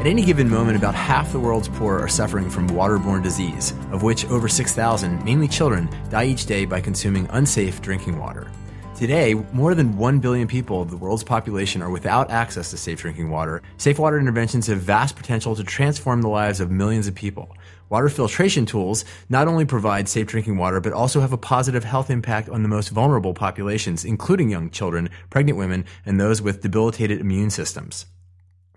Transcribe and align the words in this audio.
At 0.00 0.06
any 0.06 0.22
given 0.22 0.48
moment, 0.48 0.78
about 0.78 0.94
half 0.94 1.30
the 1.30 1.38
world's 1.38 1.68
poor 1.68 1.98
are 1.98 2.08
suffering 2.08 2.48
from 2.48 2.70
waterborne 2.70 3.22
disease, 3.22 3.72
of 3.92 4.02
which 4.02 4.24
over 4.30 4.48
6,000, 4.48 5.22
mainly 5.26 5.46
children, 5.46 5.90
die 6.08 6.24
each 6.24 6.46
day 6.46 6.64
by 6.64 6.80
consuming 6.80 7.28
unsafe 7.32 7.82
drinking 7.82 8.18
water. 8.18 8.50
Today, 8.96 9.34
more 9.52 9.74
than 9.74 9.98
1 9.98 10.18
billion 10.18 10.48
people 10.48 10.80
of 10.80 10.90
the 10.90 10.96
world's 10.96 11.22
population 11.22 11.82
are 11.82 11.90
without 11.90 12.30
access 12.30 12.70
to 12.70 12.78
safe 12.78 12.98
drinking 12.98 13.28
water. 13.28 13.60
Safe 13.76 13.98
water 13.98 14.18
interventions 14.18 14.68
have 14.68 14.80
vast 14.80 15.16
potential 15.16 15.54
to 15.54 15.62
transform 15.62 16.22
the 16.22 16.28
lives 16.28 16.60
of 16.60 16.70
millions 16.70 17.06
of 17.06 17.14
people. 17.14 17.54
Water 17.90 18.08
filtration 18.08 18.64
tools 18.64 19.04
not 19.28 19.48
only 19.48 19.66
provide 19.66 20.08
safe 20.08 20.28
drinking 20.28 20.56
water, 20.56 20.80
but 20.80 20.94
also 20.94 21.20
have 21.20 21.34
a 21.34 21.36
positive 21.36 21.84
health 21.84 22.08
impact 22.08 22.48
on 22.48 22.62
the 22.62 22.70
most 22.70 22.88
vulnerable 22.88 23.34
populations, 23.34 24.06
including 24.06 24.48
young 24.48 24.70
children, 24.70 25.10
pregnant 25.28 25.58
women, 25.58 25.84
and 26.06 26.18
those 26.18 26.40
with 26.40 26.62
debilitated 26.62 27.20
immune 27.20 27.50
systems. 27.50 28.06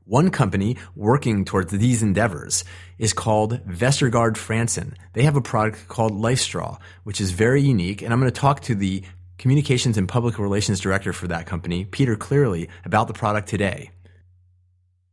One 0.05 0.31
company 0.31 0.75
working 0.95 1.45
towards 1.45 1.71
these 1.71 2.03
endeavors 2.03 2.65
is 2.97 3.13
called 3.13 3.65
Vestergaard 3.65 4.33
Frandsen. 4.33 4.95
They 5.13 5.23
have 5.23 5.37
a 5.37 5.41
product 5.41 5.87
called 5.87 6.11
LifeStraw, 6.11 6.77
which 7.05 7.21
is 7.21 7.31
very 7.31 7.61
unique. 7.61 8.01
And 8.01 8.11
I'm 8.11 8.19
going 8.19 8.31
to 8.31 8.39
talk 8.39 8.59
to 8.63 8.75
the 8.75 9.03
communications 9.37 9.97
and 9.97 10.07
public 10.07 10.37
relations 10.37 10.81
director 10.81 11.13
for 11.13 11.27
that 11.27 11.45
company, 11.45 11.85
Peter 11.85 12.17
Cleary, 12.17 12.67
about 12.83 13.07
the 13.07 13.13
product 13.13 13.47
today. 13.47 13.91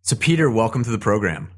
So, 0.02 0.16
Peter, 0.16 0.50
welcome 0.50 0.82
to 0.82 0.90
the 0.90 0.98
program. 0.98 1.52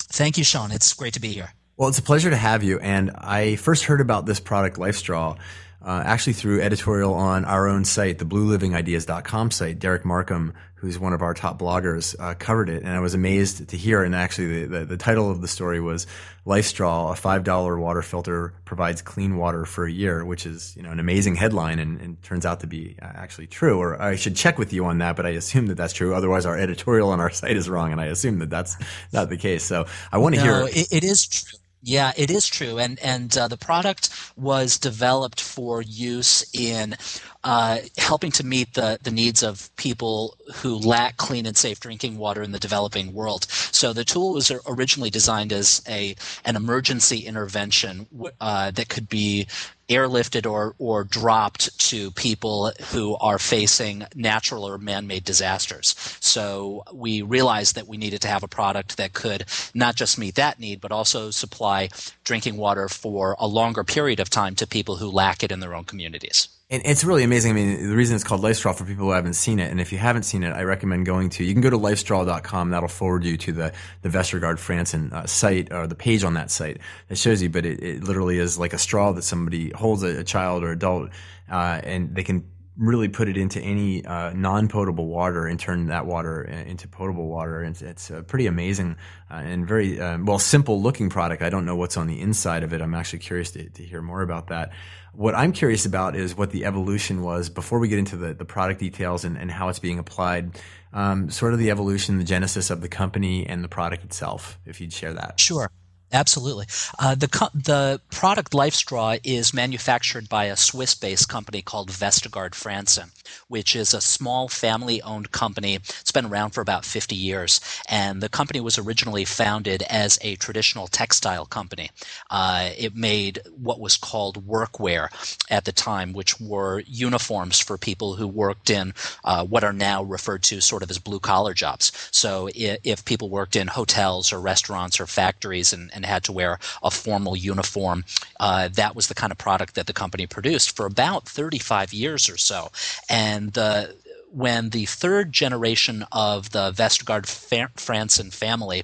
Thank 0.00 0.36
you, 0.36 0.42
Sean. 0.42 0.72
It's 0.72 0.94
great 0.94 1.14
to 1.14 1.20
be 1.20 1.28
here. 1.28 1.50
Well, 1.76 1.88
it's 1.88 1.98
a 1.98 2.02
pleasure 2.02 2.30
to 2.30 2.36
have 2.36 2.64
you. 2.64 2.80
And 2.80 3.12
I 3.12 3.54
first 3.54 3.84
heard 3.84 4.00
about 4.00 4.26
this 4.26 4.40
product, 4.40 4.78
LifeStraw, 4.78 5.38
uh, 5.86 6.02
actually 6.04 6.32
through 6.32 6.60
editorial 6.60 7.14
on 7.14 7.44
our 7.44 7.68
own 7.68 7.84
site, 7.84 8.18
the 8.18 8.24
bluelivingideas.com 8.24 9.52
site. 9.52 9.78
Derek 9.78 10.04
Markham, 10.04 10.52
who's 10.74 10.98
one 10.98 11.12
of 11.12 11.22
our 11.22 11.32
top 11.32 11.60
bloggers, 11.60 12.16
uh, 12.18 12.34
covered 12.34 12.68
it. 12.68 12.82
And 12.82 12.90
I 12.90 12.98
was 12.98 13.14
amazed 13.14 13.68
to 13.68 13.76
hear. 13.76 14.02
And 14.02 14.12
actually, 14.12 14.66
the, 14.66 14.80
the, 14.80 14.84
the 14.84 14.96
title 14.96 15.30
of 15.30 15.40
the 15.40 15.46
story 15.46 15.78
was 15.78 16.08
LifeStraw, 16.44 17.16
a 17.16 17.20
$5 17.20 17.78
water 17.78 18.02
filter 18.02 18.52
provides 18.64 19.00
clean 19.00 19.36
water 19.36 19.64
for 19.64 19.86
a 19.86 19.90
year, 19.90 20.24
which 20.24 20.44
is, 20.44 20.74
you 20.76 20.82
know, 20.82 20.90
an 20.90 20.98
amazing 20.98 21.36
headline 21.36 21.78
and, 21.78 22.00
and 22.00 22.20
turns 22.20 22.44
out 22.44 22.60
to 22.60 22.66
be 22.66 22.96
uh, 23.00 23.04
actually 23.04 23.46
true. 23.46 23.78
Or 23.78 24.02
I 24.02 24.16
should 24.16 24.34
check 24.34 24.58
with 24.58 24.72
you 24.72 24.86
on 24.86 24.98
that, 24.98 25.14
but 25.14 25.24
I 25.24 25.30
assume 25.30 25.68
that 25.68 25.76
that's 25.76 25.92
true. 25.92 26.16
Otherwise, 26.16 26.46
our 26.46 26.58
editorial 26.58 27.10
on 27.10 27.20
our 27.20 27.30
site 27.30 27.56
is 27.56 27.70
wrong. 27.70 27.92
And 27.92 28.00
I 28.00 28.06
assume 28.06 28.40
that 28.40 28.50
that's 28.50 28.76
not 29.12 29.28
the 29.28 29.36
case. 29.36 29.62
So 29.62 29.86
I 30.10 30.18
want 30.18 30.34
to 30.34 30.44
no, 30.44 30.66
hear. 30.66 30.68
It, 30.68 30.92
it 30.92 31.04
is 31.04 31.28
true. 31.28 31.60
Yeah, 31.88 32.10
it 32.16 32.32
is 32.32 32.48
true, 32.48 32.78
and 32.78 32.98
and 32.98 33.38
uh, 33.38 33.46
the 33.46 33.56
product 33.56 34.10
was 34.36 34.76
developed 34.76 35.40
for 35.40 35.80
use 35.80 36.44
in 36.52 36.96
uh, 37.44 37.78
helping 37.96 38.32
to 38.32 38.44
meet 38.44 38.74
the, 38.74 38.98
the 39.00 39.12
needs 39.12 39.44
of 39.44 39.70
people 39.76 40.36
who 40.56 40.74
lack 40.74 41.16
clean 41.16 41.46
and 41.46 41.56
safe 41.56 41.78
drinking 41.78 42.18
water 42.18 42.42
in 42.42 42.50
the 42.50 42.58
developing 42.58 43.14
world. 43.14 43.46
So 43.48 43.92
the 43.92 44.04
tool 44.04 44.32
was 44.32 44.50
originally 44.66 45.10
designed 45.10 45.52
as 45.52 45.80
a 45.88 46.16
an 46.44 46.56
emergency 46.56 47.18
intervention 47.20 48.08
uh, 48.40 48.72
that 48.72 48.88
could 48.88 49.08
be 49.08 49.46
airlifted 49.88 50.50
or, 50.50 50.74
or 50.78 51.04
dropped 51.04 51.78
to 51.78 52.10
people 52.12 52.72
who 52.90 53.16
are 53.16 53.38
facing 53.38 54.04
natural 54.14 54.64
or 54.64 54.78
man-made 54.78 55.24
disasters. 55.24 55.94
So 56.20 56.82
we 56.92 57.22
realized 57.22 57.76
that 57.76 57.86
we 57.86 57.96
needed 57.96 58.22
to 58.22 58.28
have 58.28 58.42
a 58.42 58.48
product 58.48 58.96
that 58.96 59.12
could 59.12 59.44
not 59.74 59.94
just 59.94 60.18
meet 60.18 60.34
that 60.34 60.58
need, 60.58 60.80
but 60.80 60.92
also 60.92 61.30
supply 61.30 61.88
drinking 62.24 62.56
water 62.56 62.88
for 62.88 63.36
a 63.38 63.46
longer 63.46 63.84
period 63.84 64.20
of 64.20 64.30
time 64.30 64.54
to 64.56 64.66
people 64.66 64.96
who 64.96 65.08
lack 65.10 65.42
it 65.42 65.52
in 65.52 65.60
their 65.60 65.74
own 65.74 65.84
communities. 65.84 66.48
And 66.68 66.82
it's 66.84 67.04
really 67.04 67.22
amazing. 67.22 67.52
I 67.52 67.54
mean, 67.54 67.88
the 67.88 67.94
reason 67.94 68.16
it's 68.16 68.24
called 68.24 68.40
LifeStraw 68.40 68.74
for 68.74 68.84
people 68.84 69.04
who 69.04 69.12
haven't 69.12 69.34
seen 69.34 69.60
it, 69.60 69.70
and 69.70 69.80
if 69.80 69.92
you 69.92 69.98
haven't 69.98 70.24
seen 70.24 70.42
it, 70.42 70.50
I 70.50 70.62
recommend 70.62 71.06
going 71.06 71.30
to. 71.30 71.44
You 71.44 71.52
can 71.52 71.62
go 71.62 71.70
to 71.70 71.78
lifestraw.com. 71.78 72.70
That'll 72.70 72.88
forward 72.88 73.22
you 73.22 73.36
to 73.36 73.52
the 73.52 73.72
the 74.02 74.08
Vestergaard 74.08 74.56
Frandsen 74.56 75.12
uh, 75.12 75.26
site 75.26 75.72
or 75.72 75.86
the 75.86 75.94
page 75.94 76.24
on 76.24 76.34
that 76.34 76.50
site 76.50 76.80
that 77.06 77.18
shows 77.18 77.40
you. 77.40 77.50
But 77.50 77.66
it, 77.66 77.80
it 77.80 78.02
literally 78.02 78.38
is 78.38 78.58
like 78.58 78.72
a 78.72 78.78
straw 78.78 79.12
that 79.12 79.22
somebody 79.22 79.70
holds 79.70 80.02
a, 80.02 80.18
a 80.18 80.24
child 80.24 80.64
or 80.64 80.72
adult, 80.72 81.10
uh, 81.48 81.80
and 81.84 82.16
they 82.16 82.24
can 82.24 82.44
really 82.76 83.08
put 83.08 83.28
it 83.28 83.36
into 83.36 83.60
any 83.60 84.04
uh, 84.04 84.32
non-potable 84.34 85.06
water 85.06 85.46
and 85.46 85.58
turn 85.58 85.86
that 85.86 86.04
water 86.04 86.42
into 86.42 86.86
potable 86.88 87.28
water. 87.28 87.64
It's, 87.64 87.80
it's 87.80 88.10
a 88.10 88.22
pretty 88.22 88.46
amazing 88.46 88.96
uh, 89.30 89.34
and 89.36 89.66
very 89.66 89.98
uh, 89.98 90.18
well 90.20 90.38
simple 90.38 90.82
looking 90.82 91.08
product. 91.08 91.42
I 91.42 91.48
don't 91.48 91.64
know 91.64 91.76
what's 91.76 91.96
on 91.96 92.06
the 92.06 92.20
inside 92.20 92.62
of 92.62 92.72
it. 92.72 92.82
I'm 92.82 92.94
actually 92.94 93.20
curious 93.20 93.50
to, 93.52 93.68
to 93.68 93.82
hear 93.82 94.02
more 94.02 94.22
about 94.22 94.48
that. 94.48 94.72
What 95.16 95.34
I'm 95.34 95.52
curious 95.52 95.86
about 95.86 96.14
is 96.14 96.36
what 96.36 96.50
the 96.50 96.66
evolution 96.66 97.22
was 97.22 97.48
before 97.48 97.78
we 97.78 97.88
get 97.88 97.98
into 97.98 98.16
the, 98.16 98.34
the 98.34 98.44
product 98.44 98.80
details 98.80 99.24
and, 99.24 99.38
and 99.38 99.50
how 99.50 99.68
it's 99.68 99.78
being 99.78 99.98
applied. 99.98 100.60
Um, 100.92 101.30
sort 101.30 101.52
of 101.52 101.58
the 101.58 101.70
evolution, 101.70 102.18
the 102.18 102.24
genesis 102.24 102.70
of 102.70 102.82
the 102.82 102.88
company 102.88 103.46
and 103.46 103.64
the 103.64 103.68
product 103.68 104.04
itself. 104.04 104.58
If 104.66 104.80
you'd 104.80 104.92
share 104.92 105.14
that. 105.14 105.40
Sure. 105.40 105.70
Absolutely. 106.12 106.66
Uh, 107.00 107.16
the 107.16 107.26
co- 107.26 107.50
the 107.52 108.00
product 108.10 108.52
LifeStraw 108.52 109.18
is 109.24 109.52
manufactured 109.52 110.28
by 110.28 110.44
a 110.44 110.56
Swiss-based 110.56 111.28
company 111.28 111.62
called 111.62 111.90
Vestergaard 111.90 112.52
Frandsen, 112.52 113.10
which 113.48 113.74
is 113.74 113.92
a 113.92 114.00
small 114.00 114.48
family-owned 114.48 115.32
company. 115.32 115.74
It's 115.74 116.12
been 116.12 116.26
around 116.26 116.50
for 116.50 116.60
about 116.60 116.84
50 116.84 117.16
years, 117.16 117.60
and 117.88 118.22
the 118.22 118.28
company 118.28 118.60
was 118.60 118.78
originally 118.78 119.24
founded 119.24 119.82
as 119.90 120.16
a 120.22 120.36
traditional 120.36 120.86
textile 120.86 121.44
company. 121.44 121.90
Uh, 122.30 122.70
it 122.78 122.94
made 122.94 123.40
what 123.56 123.80
was 123.80 123.96
called 123.96 124.46
workwear 124.46 125.08
at 125.50 125.64
the 125.64 125.72
time, 125.72 126.12
which 126.12 126.40
were 126.40 126.84
uniforms 126.86 127.58
for 127.58 127.76
people 127.76 128.14
who 128.14 128.28
worked 128.28 128.70
in 128.70 128.94
uh, 129.24 129.44
what 129.44 129.64
are 129.64 129.72
now 129.72 130.04
referred 130.04 130.44
to 130.44 130.60
sort 130.60 130.84
of 130.84 130.90
as 130.90 130.98
blue-collar 130.98 131.52
jobs. 131.52 131.90
So 132.12 132.48
if, 132.54 132.78
if 132.84 133.04
people 133.04 133.28
worked 133.28 133.56
in 133.56 133.66
hotels 133.66 134.32
or 134.32 134.40
restaurants 134.40 135.00
or 135.00 135.06
factories 135.08 135.72
and 135.72 135.90
and 135.96 136.06
had 136.06 136.22
to 136.24 136.32
wear 136.32 136.60
a 136.82 136.90
formal 136.90 137.36
uniform. 137.36 138.04
Uh, 138.38 138.68
that 138.68 138.94
was 138.94 139.08
the 139.08 139.14
kind 139.14 139.32
of 139.32 139.38
product 139.38 139.74
that 139.74 139.86
the 139.86 139.92
company 139.92 140.26
produced 140.26 140.76
for 140.76 140.86
about 140.86 141.28
35 141.28 141.92
years 141.92 142.28
or 142.28 142.36
so. 142.36 142.70
And 143.08 143.54
the 143.54 143.96
when 144.32 144.70
the 144.70 144.84
third 144.84 145.32
generation 145.32 146.04
of 146.12 146.50
the 146.50 146.70
Vestergaard 146.72 147.24
Frandsen 147.24 148.32
family 148.34 148.82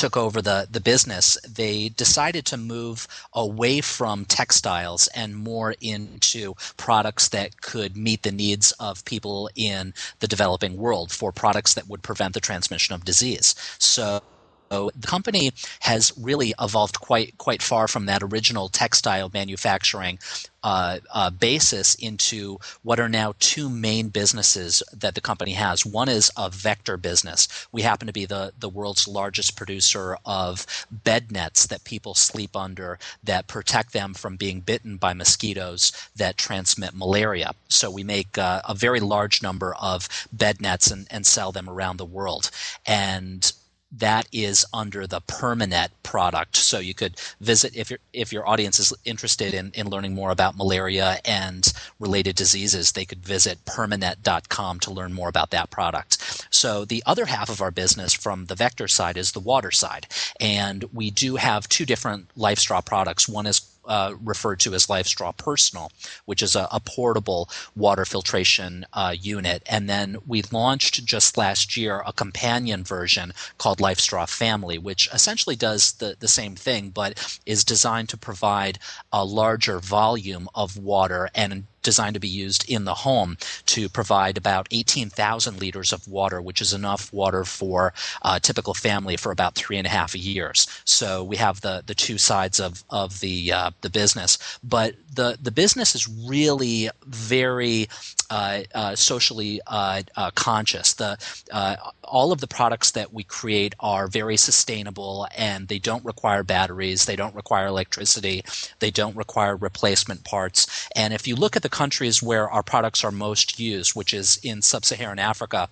took 0.00 0.16
over 0.16 0.40
the, 0.40 0.66
the 0.70 0.80
business, 0.80 1.36
they 1.46 1.90
decided 1.90 2.46
to 2.46 2.56
move 2.56 3.06
away 3.34 3.82
from 3.82 4.24
textiles 4.24 5.08
and 5.08 5.36
more 5.36 5.74
into 5.80 6.54
products 6.78 7.28
that 7.28 7.60
could 7.60 7.96
meet 7.96 8.22
the 8.22 8.32
needs 8.32 8.72
of 8.80 9.04
people 9.04 9.50
in 9.54 9.92
the 10.20 10.26
developing 10.26 10.76
world 10.78 11.12
for 11.12 11.32
products 11.32 11.74
that 11.74 11.86
would 11.86 12.02
prevent 12.02 12.32
the 12.32 12.40
transmission 12.40 12.94
of 12.94 13.04
disease. 13.04 13.54
So 13.78 14.22
the 14.70 15.06
company 15.06 15.52
has 15.80 16.12
really 16.16 16.54
evolved 16.60 17.00
quite 17.00 17.36
quite 17.38 17.62
far 17.62 17.88
from 17.88 18.06
that 18.06 18.22
original 18.22 18.68
textile 18.68 19.28
manufacturing 19.32 20.18
uh, 20.62 20.98
uh, 21.12 21.30
basis 21.30 21.94
into 21.96 22.58
what 22.82 23.00
are 23.00 23.08
now 23.08 23.34
two 23.40 23.68
main 23.68 24.08
businesses 24.08 24.82
that 24.92 25.14
the 25.14 25.20
company 25.20 25.52
has. 25.52 25.84
One 25.84 26.08
is 26.08 26.30
a 26.36 26.50
vector 26.50 26.96
business. 26.96 27.48
We 27.72 27.82
happen 27.82 28.06
to 28.06 28.12
be 28.12 28.26
the, 28.26 28.52
the 28.58 28.68
world's 28.68 29.08
largest 29.08 29.56
producer 29.56 30.18
of 30.24 30.66
bed 30.90 31.32
nets 31.32 31.66
that 31.66 31.84
people 31.84 32.14
sleep 32.14 32.54
under 32.54 32.98
that 33.24 33.48
protect 33.48 33.92
them 33.92 34.14
from 34.14 34.36
being 34.36 34.60
bitten 34.60 34.98
by 34.98 35.14
mosquitoes 35.14 35.92
that 36.14 36.36
transmit 36.36 36.94
malaria. 36.94 37.54
So 37.68 37.90
we 37.90 38.04
make 38.04 38.36
uh, 38.38 38.60
a 38.68 38.74
very 38.74 39.00
large 39.00 39.42
number 39.42 39.74
of 39.80 40.08
bed 40.32 40.60
nets 40.60 40.90
and, 40.90 41.08
and 41.10 41.26
sell 41.26 41.52
them 41.52 41.68
around 41.68 41.96
the 41.96 42.04
world. 42.04 42.50
And 42.86 43.50
that 43.92 44.28
is 44.32 44.64
under 44.72 45.06
the 45.06 45.20
Permanet 45.22 45.88
product. 46.02 46.56
So 46.56 46.78
you 46.78 46.94
could 46.94 47.16
visit 47.40 47.76
if 47.76 47.90
your 47.90 47.98
if 48.12 48.32
your 48.32 48.48
audience 48.48 48.78
is 48.78 48.92
interested 49.04 49.54
in, 49.54 49.72
in 49.74 49.88
learning 49.88 50.14
more 50.14 50.30
about 50.30 50.56
malaria 50.56 51.18
and 51.24 51.72
related 51.98 52.36
diseases, 52.36 52.92
they 52.92 53.04
could 53.04 53.24
visit 53.24 53.64
permanet.com 53.64 54.80
to 54.80 54.92
learn 54.92 55.12
more 55.12 55.28
about 55.28 55.50
that 55.50 55.70
product. 55.70 56.46
So 56.50 56.84
the 56.84 57.02
other 57.06 57.26
half 57.26 57.50
of 57.50 57.60
our 57.60 57.70
business 57.70 58.12
from 58.12 58.46
the 58.46 58.54
vector 58.54 58.88
side 58.88 59.16
is 59.16 59.32
the 59.32 59.40
water 59.40 59.70
side. 59.70 60.06
And 60.38 60.84
we 60.92 61.10
do 61.10 61.36
have 61.36 61.68
two 61.68 61.86
different 61.86 62.28
LifeStraw 62.36 62.84
products. 62.84 63.28
One 63.28 63.46
is 63.46 63.60
uh, 63.90 64.14
referred 64.22 64.60
to 64.60 64.72
as 64.72 64.86
LifeStraw 64.86 65.36
Personal, 65.36 65.90
which 66.24 66.42
is 66.42 66.54
a, 66.54 66.68
a 66.70 66.78
portable 66.78 67.50
water 67.74 68.04
filtration 68.04 68.86
uh, 68.92 69.14
unit. 69.20 69.64
And 69.68 69.90
then 69.90 70.18
we 70.26 70.42
launched 70.52 71.04
just 71.04 71.36
last 71.36 71.76
year 71.76 72.00
a 72.06 72.12
companion 72.12 72.84
version 72.84 73.32
called 73.58 73.78
LifeStraw 73.78 74.30
Family, 74.30 74.78
which 74.78 75.08
essentially 75.12 75.56
does 75.56 75.92
the, 75.94 76.16
the 76.20 76.28
same 76.28 76.54
thing, 76.54 76.90
but 76.90 77.40
is 77.44 77.64
designed 77.64 78.08
to 78.10 78.16
provide 78.16 78.78
a 79.12 79.24
larger 79.24 79.80
volume 79.80 80.48
of 80.54 80.78
water 80.78 81.28
and 81.34 81.66
designed 81.82 82.14
to 82.14 82.20
be 82.20 82.28
used 82.28 82.68
in 82.68 82.84
the 82.84 82.94
home 82.94 83.36
to 83.66 83.88
provide 83.88 84.36
about 84.36 84.68
18,000 84.70 85.60
liters 85.60 85.92
of 85.92 86.06
water, 86.08 86.40
which 86.40 86.60
is 86.60 86.72
enough 86.72 87.12
water 87.12 87.44
for 87.44 87.92
a 88.22 88.40
typical 88.40 88.74
family 88.74 89.16
for 89.16 89.32
about 89.32 89.54
three 89.54 89.78
and 89.78 89.86
a 89.86 89.90
half 89.90 90.14
years. 90.14 90.66
So 90.84 91.24
we 91.24 91.36
have 91.36 91.60
the, 91.60 91.82
the 91.86 91.94
two 91.94 92.18
sides 92.18 92.60
of, 92.60 92.84
of 92.90 93.20
the, 93.20 93.52
uh, 93.52 93.70
the 93.80 93.90
business. 93.90 94.38
But 94.62 94.94
the, 95.12 95.38
the 95.40 95.50
business 95.50 95.94
is 95.94 96.08
really 96.08 96.90
very 97.06 97.88
uh, 98.30 98.62
uh, 98.74 98.94
socially 98.94 99.60
uh, 99.66 100.02
uh, 100.16 100.30
conscious. 100.32 100.94
The, 100.94 101.18
uh, 101.50 101.76
all 102.04 102.32
of 102.32 102.40
the 102.40 102.46
products 102.46 102.92
that 102.92 103.12
we 103.12 103.24
create 103.24 103.74
are 103.80 104.06
very 104.06 104.36
sustainable 104.36 105.26
and 105.36 105.68
they 105.68 105.78
don't 105.78 106.04
require 106.04 106.42
batteries, 106.42 107.06
they 107.06 107.16
don't 107.16 107.34
require 107.34 107.66
electricity, 107.66 108.44
they 108.80 108.90
don't 108.90 109.16
require 109.16 109.56
replacement 109.56 110.24
parts. 110.24 110.88
And 110.94 111.14
if 111.14 111.26
you 111.26 111.36
look 111.36 111.56
at 111.56 111.62
the 111.62 111.68
countries 111.70 112.22
where 112.22 112.50
our 112.50 112.62
products 112.62 113.04
are 113.04 113.12
most 113.12 113.58
used, 113.58 113.94
which 113.94 114.12
is 114.12 114.38
in 114.42 114.62
sub 114.62 114.84
Saharan 114.84 115.18
Africa, 115.18 115.68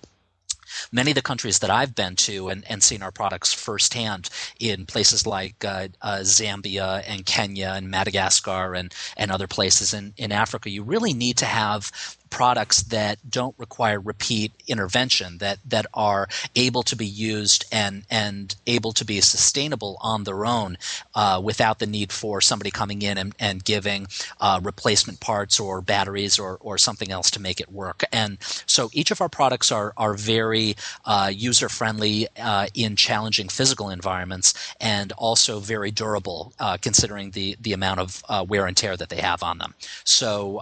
many 0.91 1.11
of 1.11 1.15
the 1.15 1.21
countries 1.21 1.59
that 1.59 1.69
I've 1.69 1.95
been 1.95 2.15
to 2.17 2.49
and, 2.49 2.63
and 2.69 2.83
seen 2.83 3.01
our 3.01 3.11
products 3.11 3.53
firsthand 3.53 4.29
in 4.59 4.85
places 4.85 5.25
like 5.25 5.63
uh, 5.65 5.89
uh, 6.01 6.19
Zambia 6.19 7.03
and 7.07 7.25
Kenya 7.25 7.73
and 7.75 7.89
Madagascar 7.89 8.75
and, 8.75 8.93
and 9.17 9.31
other 9.31 9.47
places 9.47 9.93
in, 9.93 10.13
in 10.17 10.31
Africa, 10.31 10.69
you 10.69 10.83
really 10.83 11.13
need 11.13 11.37
to 11.37 11.45
have 11.45 11.91
products 12.29 12.83
that 12.83 13.17
don't 13.29 13.55
require 13.57 13.99
repeat 13.99 14.51
intervention 14.67 15.37
that 15.39 15.59
that 15.65 15.85
are 15.93 16.27
able 16.55 16.83
to 16.83 16.95
be 16.95 17.05
used 17.05 17.65
and 17.71 18.03
and 18.09 18.55
able 18.67 18.91
to 18.93 19.05
be 19.05 19.21
sustainable 19.21 19.97
on 20.01 20.23
their 20.23 20.45
own 20.45 20.77
uh, 21.15 21.41
without 21.43 21.79
the 21.79 21.87
need 21.87 22.11
for 22.11 22.41
somebody 22.41 22.71
coming 22.71 23.01
in 23.01 23.17
and, 23.17 23.35
and 23.39 23.63
giving 23.63 24.07
uh, 24.39 24.59
replacement 24.63 25.19
parts 25.19 25.59
or 25.59 25.81
batteries 25.81 26.39
or, 26.39 26.57
or 26.61 26.77
something 26.77 27.11
else 27.11 27.31
to 27.31 27.41
make 27.41 27.59
it 27.59 27.71
work. 27.71 28.03
And 28.11 28.37
so 28.65 28.89
each 28.93 29.11
of 29.11 29.21
our 29.21 29.29
products 29.29 29.71
are 29.71 29.93
are 29.97 30.13
very 30.13 30.75
uh, 31.05 31.31
user 31.33 31.69
friendly 31.69 32.27
uh, 32.37 32.67
in 32.73 32.95
challenging 32.95 33.49
physical 33.49 33.89
environments 33.89 34.53
and 34.79 35.11
also 35.13 35.59
very 35.59 35.91
durable 35.91 36.53
uh, 36.59 36.77
considering 36.81 37.31
the 37.31 37.57
the 37.59 37.73
amount 37.73 37.99
of 37.99 38.23
uh, 38.29 38.45
wear 38.47 38.65
and 38.65 38.77
tear 38.77 38.95
that 38.95 39.09
they 39.09 39.21
have 39.21 39.43
on 39.43 39.57
them. 39.57 39.73
So 40.03 40.61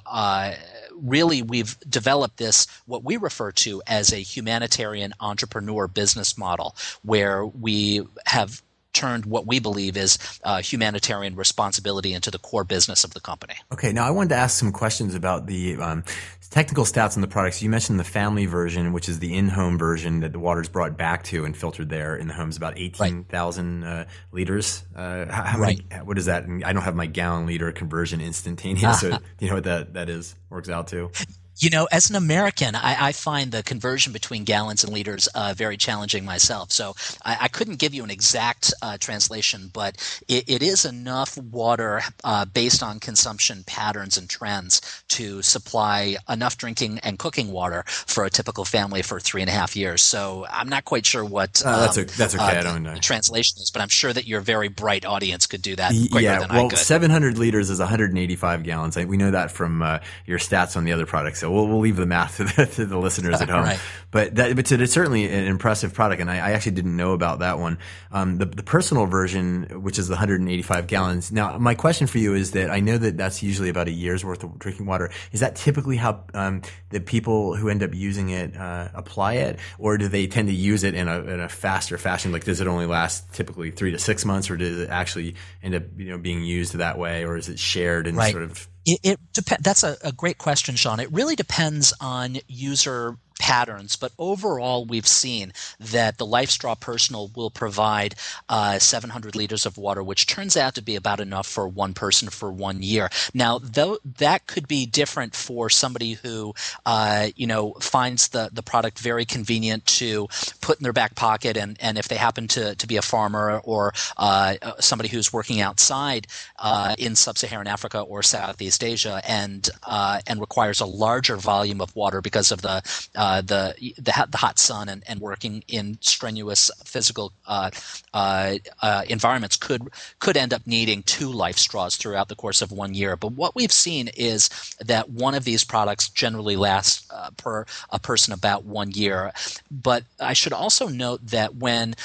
really 1.00 1.42
we've 1.58 1.80
developed 1.90 2.38
this 2.38 2.68
what 2.86 3.04
we 3.04 3.18
refer 3.18 3.52
to 3.52 3.82
as 3.88 4.14
a 4.14 4.18
humanitarian 4.18 5.14
entrepreneur 5.20 5.88
business 5.88 6.38
model 6.38 6.76
where 7.04 7.46
we 7.46 8.06
have 8.26 8.62
turned 8.94 9.26
what 9.26 9.46
we 9.46 9.60
believe 9.60 9.96
is 9.96 10.18
uh, 10.44 10.60
humanitarian 10.62 11.36
responsibility 11.36 12.14
into 12.14 12.32
the 12.32 12.40
core 12.40 12.64
business 12.64 13.04
of 13.04 13.14
the 13.14 13.20
company. 13.20 13.54
Okay, 13.72 13.94
now 13.94 14.08
I 14.08 14.10
wanted 14.10 14.30
to 14.30 14.36
ask 14.36 14.58
some 14.58 14.72
questions 14.72 15.14
about 15.14 15.46
the 15.46 15.76
um, 15.78 16.04
technical 16.50 16.84
stats 16.84 17.16
on 17.16 17.22
the 17.22 17.28
products. 17.28 17.62
You 17.62 17.70
mentioned 17.70 18.00
the 18.00 18.04
family 18.04 18.48
version, 18.48 18.94
which 18.94 19.08
is 19.08 19.20
the 19.20 19.36
in-home 19.36 19.78
version 19.78 20.22
that 20.22 20.32
the 20.32 20.40
water's 20.40 20.68
brought 20.68 20.98
back 20.98 21.24
to 21.26 21.46
and 21.46 21.56
filtered 21.56 21.90
there 21.90 22.16
in 22.16 22.28
the 22.28 22.34
homes, 22.34 22.58
about 22.58 22.78
eighteen 22.78 23.24
thousand 23.26 23.84
right. 23.84 24.02
uh, 24.02 24.06
liters. 24.32 24.84
Uh, 24.96 25.32
how, 25.32 25.60
right. 25.60 25.80
Many, 25.90 26.04
what 26.04 26.18
is 26.18 26.26
that? 26.26 26.46
I 26.66 26.74
don't 26.74 26.84
have 26.84 26.96
my 26.96 27.06
gallon 27.06 27.46
liter 27.46 27.72
conversion 27.72 28.20
instantaneous. 28.20 29.02
so 29.02 29.20
you 29.40 29.50
know 29.50 29.56
what 29.56 29.66
that 29.66 29.94
that 29.94 30.10
is 30.10 30.36
works 30.50 30.70
out 30.70 30.88
to. 30.88 31.12
You 31.60 31.70
know, 31.70 31.88
as 31.92 32.10
an 32.10 32.16
American, 32.16 32.76
I, 32.76 33.08
I, 33.08 33.12
find 33.12 33.52
the 33.52 33.64
conversion 33.64 34.14
between 34.14 34.44
gallons 34.44 34.84
and 34.84 34.94
liters 34.94 35.28
uh, 35.28 35.54
very 35.56 35.76
challenging 35.76 36.24
myself. 36.24 36.72
So 36.72 36.96
I, 37.26 37.38
I, 37.42 37.48
couldn't 37.48 37.80
give 37.80 37.94
you 37.94 38.04
an 38.04 38.12
exact 38.12 38.74
uh, 38.82 38.98
translation, 39.00 39.72
but 39.74 39.98
it, 40.28 40.48
it 40.48 40.62
is 40.62 40.86
enough 40.86 41.38
water 41.38 42.02
uh, 42.24 42.46
based 42.46 42.84
on 42.84 43.00
consumption 43.00 43.64
patterns 43.66 44.18
and 44.18 44.30
trends 44.30 45.04
to 45.10 45.42
supply 45.42 46.18
enough 46.30 46.58
drinking 46.58 47.00
and 47.00 47.18
cooking 47.18 47.52
water 47.52 47.84
for 47.88 48.26
a 48.26 48.30
typical 48.30 48.66
family 48.66 49.02
for 49.02 49.20
three 49.20 49.42
and 49.42 49.50
a 49.50 49.54
half 49.54 49.76
years. 49.76 50.02
So 50.04 50.46
I'm 50.52 50.70
not 50.70 50.86
quite 50.86 51.06
sure 51.06 51.26
what 51.26 51.66
um, 51.66 51.82
that's, 51.82 51.98
a, 51.98 52.06
that's 52.06 52.36
okay. 52.36 52.44
I 52.44 52.58
uh, 52.58 52.64
don't 52.64 52.84
know. 52.84 52.94
The 52.94 53.00
translation 53.00 53.62
is, 53.62 53.72
but 53.72 53.82
I'm 53.82 53.90
sure 53.90 54.14
that 54.14 54.28
your 54.28 54.42
very 54.42 54.68
bright 54.68 55.06
audience 55.06 55.48
could 55.48 55.62
do 55.62 55.76
that. 55.76 55.94
yeah, 55.94 56.46
well, 56.52 56.70
700 56.70 57.38
liters 57.38 57.70
is 57.70 57.80
185 57.80 58.64
gallons. 58.64 58.96
We 58.96 59.18
know 59.18 59.32
that 59.32 59.52
from 59.52 59.82
uh, 59.82 60.00
your 60.26 60.38
stats 60.38 60.78
on 60.78 60.84
the 60.84 60.92
other 60.92 61.06
products. 61.06 61.40
So 61.40 61.47
so 61.48 61.54
we'll, 61.54 61.68
we'll 61.68 61.80
leave 61.80 61.96
the 61.96 62.06
math 62.06 62.38
to 62.38 62.44
the, 62.44 62.66
to 62.66 62.86
the 62.86 62.98
listeners 62.98 63.42
at 63.42 63.50
home. 63.50 63.64
right. 63.64 63.80
But 64.12 64.36
that, 64.36 64.56
but 64.56 64.70
it's 64.70 64.92
certainly 64.92 65.26
an 65.26 65.46
impressive 65.46 65.94
product, 65.94 66.20
and 66.20 66.30
I, 66.30 66.36
I 66.36 66.52
actually 66.52 66.74
didn't 66.74 66.96
know 66.96 67.14
about 67.14 67.40
that 67.40 67.58
one. 67.58 67.78
Um, 68.12 68.38
the, 68.38 68.46
the 68.46 68.64
personal 68.64 69.06
version, 69.06 69.82
which 69.82 69.98
is 69.98 70.08
the 70.08 70.14
185 70.14 70.88
gallons. 70.88 71.32
Now, 71.32 71.58
my 71.58 71.74
question 71.76 72.08
for 72.08 72.18
you 72.18 72.34
is 72.34 72.52
that 72.52 72.70
I 72.70 72.82
know 72.82 72.98
that 72.98 73.16
that's 73.16 73.42
usually 73.42 73.70
about 73.70 73.88
a 73.88 73.92
year's 73.92 74.26
worth 74.26 74.44
of 74.44 74.60
drinking 74.60 74.88
water. 74.88 75.10
Is 75.32 75.40
that 75.40 75.56
typically 75.56 75.96
how 75.96 76.26
um, 76.34 76.64
the 76.90 77.00
people 77.00 77.56
who 77.56 77.70
end 77.70 77.82
up 77.82 77.94
using 77.94 78.30
it 78.30 78.56
uh, 78.56 78.90
apply 78.94 79.36
it, 79.36 79.60
or 79.78 79.98
do 79.98 80.10
they 80.10 80.28
tend 80.28 80.50
to 80.50 80.54
use 80.54 80.84
it 80.84 80.96
in 80.96 81.08
a, 81.08 81.20
in 81.22 81.40
a 81.40 81.50
faster 81.50 81.98
fashion? 81.98 82.34
Like, 82.34 82.44
does 82.44 82.60
it 82.60 82.68
only 82.68 82.86
last 82.86 83.34
typically 83.34 83.72
three 83.72 83.92
to 83.92 84.00
six 84.00 84.26
months, 84.26 84.50
or 84.50 84.58
does 84.58 84.80
it 84.80 84.90
actually 84.90 85.36
end 85.64 85.76
up 85.76 85.84
you 85.96 86.12
know 86.12 86.18
being 86.18 86.44
used 86.44 86.74
that 86.74 86.98
way, 86.98 87.24
or 87.24 87.38
is 87.38 87.48
it 87.48 87.60
shared 87.60 88.08
and 88.08 88.18
right. 88.18 88.32
sort 88.32 88.44
of 88.44 88.68
it, 88.88 89.00
it 89.04 89.20
dep- 89.34 89.60
that's 89.62 89.84
a, 89.84 89.98
a 90.04 90.12
great 90.12 90.40
question, 90.40 90.76
Sean. 90.76 91.00
It 91.00 91.12
really 91.12 91.36
depends 91.36 91.94
on 92.02 92.38
user 92.48 93.18
patterns, 93.40 93.96
but 93.96 94.12
overall, 94.18 94.86
we've 94.86 95.08
seen 95.08 95.54
that 95.80 96.18
the 96.18 96.26
LifeStraw 96.26 96.80
Personal 96.80 97.32
will 97.36 97.50
provide 97.50 98.16
uh, 98.50 98.80
700 98.80 99.36
liters 99.36 99.66
of 99.66 99.78
water, 99.78 100.04
which 100.04 100.28
turns 100.28 100.58
out 100.58 100.76
to 100.76 100.82
be 100.82 100.96
about 100.96 101.20
enough 101.20 101.48
for 101.48 101.68
one 101.68 101.94
person 101.94 102.30
for 102.30 102.52
one 102.52 102.82
year. 102.82 103.10
Now, 103.34 103.60
though 103.60 104.00
that 104.18 104.48
could 104.48 104.68
be 104.68 104.86
different 104.86 105.36
for 105.36 105.70
somebody 105.70 106.14
who, 106.14 106.54
uh, 106.86 107.28
you 107.36 107.48
know, 107.48 107.74
finds 107.74 108.30
the, 108.30 108.50
the 108.52 108.64
product 108.64 109.00
very 109.00 109.26
convenient 109.26 109.86
to 109.86 110.28
put 110.62 110.80
in 110.80 110.84
their 110.84 110.94
back 110.94 111.16
pocket, 111.16 111.58
and, 111.58 111.78
and 111.80 111.98
if 111.98 112.08
they 112.08 112.18
happen 112.18 112.48
to, 112.50 112.76
to 112.76 112.88
be 112.88 112.98
a 112.98 113.02
farmer 113.02 113.60
or 113.64 113.94
uh, 114.18 114.56
somebody 114.80 115.10
who's 115.10 115.32
working 115.32 115.62
outside 115.62 116.28
uh, 116.60 116.96
in 116.98 117.16
sub-Saharan 117.16 117.68
Africa 117.68 118.02
or 118.02 118.24
Southeast 118.24 118.84
Asia, 118.84 119.22
and 119.28 119.70
uh, 119.84 120.20
and 120.28 120.40
requires 120.40 120.82
a 120.82 120.86
larger 120.86 121.36
volume 121.36 121.82
of 121.82 121.96
water 121.96 122.22
because 122.22 122.52
of 122.52 122.62
the 122.62 122.82
uh, 123.28 123.42
the, 123.42 123.76
the, 123.98 124.28
the 124.30 124.38
hot 124.38 124.58
sun 124.58 124.88
and, 124.88 125.04
and 125.06 125.20
working 125.20 125.62
in 125.68 125.98
strenuous 126.00 126.72
physical 126.86 127.34
uh, 127.46 127.70
uh, 128.14 128.56
uh, 128.82 129.04
environments 129.10 129.58
could 129.58 129.90
could 130.20 130.38
end 130.38 130.54
up 130.54 130.62
needing 130.66 131.04
two 131.04 131.30
life 131.30 131.58
straws 131.58 131.98
throughout 131.98 132.30
the 132.30 132.36
course 132.36 132.62
of 132.62 132.72
one 132.72 132.94
year. 132.94 133.18
But 133.18 133.34
what 133.34 133.54
we've 133.54 133.72
seen 133.72 134.10
is 134.16 134.50
that 134.80 135.10
one 135.10 135.36
of 135.36 135.44
these 135.44 135.66
products 135.66 136.08
generally 136.08 136.56
lasts 136.56 137.06
uh, 137.12 137.32
per 137.36 137.66
a 137.90 138.00
person 138.00 138.34
about 138.34 138.64
one 138.64 138.92
year. 138.92 139.34
But 139.70 140.04
I 140.22 140.34
should 140.34 140.54
also 140.54 140.88
note 140.88 141.20
that 141.28 141.56
when 141.56 141.96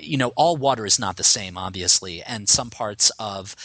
you 0.00 0.16
know 0.16 0.32
all 0.36 0.56
water 0.56 0.86
is 0.86 1.00
not 1.00 1.16
the 1.16 1.24
same, 1.24 1.58
obviously, 1.58 2.22
and 2.22 2.48
some 2.48 2.70
parts 2.70 3.10
of 3.18 3.56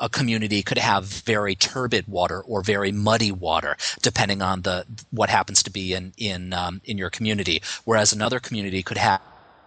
a 0.00 0.08
community 0.08 0.62
could 0.62 0.78
have 0.78 1.04
very 1.04 1.54
turbid 1.54 2.08
water 2.08 2.40
or 2.40 2.62
very 2.62 2.90
muddy 2.90 3.30
water, 3.30 3.76
depending 4.02 4.42
on 4.42 4.62
the 4.62 4.86
what 5.10 5.30
happens 5.30 5.62
to 5.62 5.70
be 5.70 5.92
in 5.92 6.12
in 6.16 6.52
um, 6.52 6.80
in 6.84 6.98
your 6.98 7.10
community. 7.10 7.62
Whereas 7.84 8.12
another 8.12 8.40
community 8.40 8.82
could 8.82 8.96
have 8.96 9.20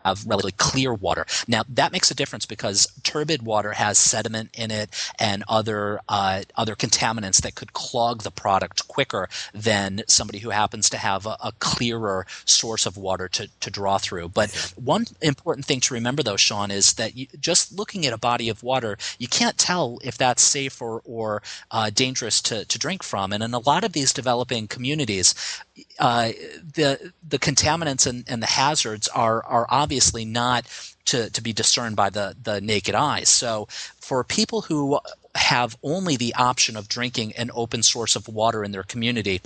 of 0.03 0.25
relatively 0.27 0.53
clear 0.53 0.93
water. 0.93 1.25
Now 1.47 1.63
that 1.69 1.91
makes 1.91 2.11
a 2.11 2.15
difference 2.15 2.45
because 2.45 2.87
turbid 3.03 3.43
water 3.43 3.71
has 3.73 3.97
sediment 3.97 4.49
in 4.53 4.71
it 4.71 4.89
and 5.19 5.43
other 5.47 5.99
uh, 6.09 6.43
other 6.55 6.75
contaminants 6.75 7.41
that 7.41 7.55
could 7.55 7.73
clog 7.73 8.23
the 8.23 8.31
product 8.31 8.87
quicker 8.87 9.29
than 9.53 10.03
somebody 10.07 10.39
who 10.39 10.49
happens 10.49 10.89
to 10.89 10.97
have 10.97 11.25
a, 11.25 11.37
a 11.43 11.51
clearer 11.59 12.25
source 12.45 12.85
of 12.85 12.97
water 12.97 13.27
to, 13.27 13.47
to 13.59 13.69
draw 13.69 13.97
through. 13.97 14.29
But 14.29 14.73
one 14.75 15.05
important 15.21 15.65
thing 15.65 15.79
to 15.81 15.93
remember 15.93 16.23
though, 16.23 16.37
Sean, 16.37 16.71
is 16.71 16.93
that 16.93 17.15
you, 17.15 17.27
just 17.39 17.71
looking 17.77 18.05
at 18.05 18.13
a 18.13 18.17
body 18.17 18.49
of 18.49 18.63
water, 18.63 18.97
you 19.17 19.27
can't 19.27 19.57
tell 19.57 19.99
if 20.03 20.17
that's 20.17 20.43
safe 20.43 20.81
or, 20.81 21.01
or 21.05 21.41
uh, 21.71 21.89
dangerous 21.89 22.41
to, 22.43 22.65
to 22.65 22.79
drink 22.79 23.03
from. 23.03 23.33
And 23.33 23.43
in 23.43 23.53
a 23.53 23.59
lot 23.59 23.83
of 23.83 23.93
these 23.93 24.13
developing 24.13 24.67
communities, 24.67 25.35
uh, 25.99 26.31
the 26.73 27.13
the 27.27 27.39
contaminants 27.39 28.05
and, 28.05 28.23
and 28.27 28.41
the 28.41 28.47
hazards 28.47 29.07
are 29.07 29.43
are 29.45 29.65
obviously 29.69 30.25
not 30.25 30.65
to, 31.05 31.29
to 31.31 31.41
be 31.41 31.53
discerned 31.53 31.95
by 31.95 32.09
the, 32.09 32.35
the 32.41 32.61
naked 32.61 32.95
eye. 32.95 33.23
So 33.23 33.67
for 33.99 34.23
people 34.23 34.61
who 34.61 34.99
have 35.35 35.77
only 35.83 36.15
the 36.15 36.35
option 36.35 36.77
of 36.77 36.87
drinking 36.87 37.33
an 37.33 37.51
open 37.53 37.83
source 37.83 38.15
of 38.15 38.27
water 38.27 38.63
in 38.63 38.71
their 38.71 38.83
community, 38.83 39.41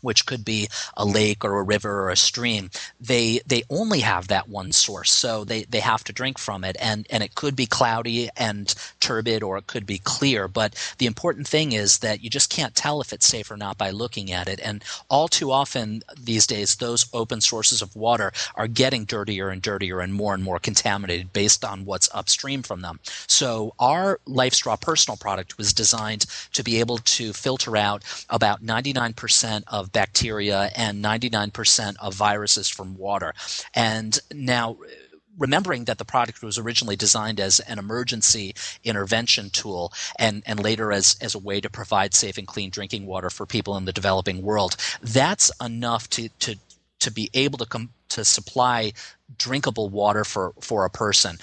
which 0.00 0.26
could 0.26 0.44
be 0.44 0.68
a 0.96 1.04
lake 1.04 1.44
or 1.44 1.58
a 1.58 1.62
river 1.62 2.02
or 2.02 2.10
a 2.10 2.16
stream, 2.16 2.70
they 3.00 3.40
they 3.46 3.64
only 3.68 4.00
have 4.00 4.28
that 4.28 4.48
one 4.48 4.72
source, 4.72 5.10
so 5.10 5.44
they, 5.44 5.64
they 5.64 5.80
have 5.80 6.04
to 6.04 6.12
drink 6.12 6.38
from 6.38 6.64
it, 6.64 6.76
and 6.80 7.06
and 7.10 7.22
it 7.22 7.34
could 7.34 7.56
be 7.56 7.66
cloudy 7.66 8.28
and 8.36 8.74
turbid, 9.08 9.42
or 9.42 9.56
it 9.56 9.66
could 9.66 9.86
be 9.86 9.98
clear. 9.98 10.46
But 10.48 10.74
the 10.98 11.06
important 11.06 11.48
thing 11.48 11.72
is 11.72 11.98
that 11.98 12.22
you 12.22 12.28
just 12.28 12.50
can't 12.50 12.74
tell 12.74 13.00
if 13.00 13.12
it's 13.12 13.26
safe 13.26 13.50
or 13.50 13.56
not 13.56 13.78
by 13.78 13.90
looking 13.90 14.30
at 14.30 14.48
it. 14.48 14.60
And 14.62 14.84
all 15.08 15.28
too 15.28 15.50
often 15.50 16.02
these 16.20 16.46
days, 16.46 16.76
those 16.76 17.06
open 17.14 17.40
sources 17.40 17.80
of 17.80 17.96
water 17.96 18.32
are 18.54 18.68
getting 18.68 19.06
dirtier 19.06 19.48
and 19.48 19.62
dirtier 19.62 20.00
and 20.00 20.12
more 20.12 20.34
and 20.34 20.44
more 20.44 20.58
contaminated 20.58 21.32
based 21.32 21.64
on 21.64 21.86
what's 21.86 22.10
upstream 22.12 22.62
from 22.62 22.82
them. 22.82 23.00
So 23.26 23.72
our 23.78 24.20
LifeStraw 24.28 24.78
personal 24.78 25.16
product 25.16 25.56
was 25.56 25.72
designed 25.72 26.26
to 26.52 26.62
be 26.62 26.80
able 26.80 26.98
to 26.98 27.32
filter 27.32 27.78
out 27.78 28.02
about 28.28 28.62
99% 28.62 29.62
of 29.68 29.90
bacteria 29.90 30.70
and 30.76 31.02
99% 31.02 31.96
of 31.98 32.14
viruses 32.14 32.68
from 32.68 32.98
water. 32.98 33.32
And 33.74 34.18
now, 34.34 34.76
remembering 35.38 35.84
that 35.84 35.98
the 35.98 36.04
product 36.04 36.42
was 36.42 36.58
originally 36.58 36.96
designed 36.96 37.40
as 37.40 37.60
an 37.60 37.78
emergency 37.78 38.54
intervention 38.84 39.50
tool 39.50 39.92
and, 40.18 40.42
and 40.46 40.62
later 40.62 40.92
as, 40.92 41.16
as 41.20 41.34
a 41.34 41.38
way 41.38 41.60
to 41.60 41.70
provide 41.70 42.14
safe 42.14 42.38
and 42.38 42.46
clean 42.46 42.70
drinking 42.70 43.06
water 43.06 43.30
for 43.30 43.46
people 43.46 43.76
in 43.76 43.84
the 43.84 43.92
developing 43.92 44.42
world, 44.42 44.76
that's 45.00 45.50
enough 45.62 46.10
to, 46.10 46.28
to, 46.40 46.56
to 46.98 47.10
be 47.10 47.30
able 47.34 47.58
to 47.58 47.66
come 47.66 47.90
to 48.08 48.24
supply 48.24 48.92
drinkable 49.36 49.88
water 49.88 50.24
for, 50.24 50.52
for 50.60 50.84
a 50.84 50.90
person. 50.90 51.38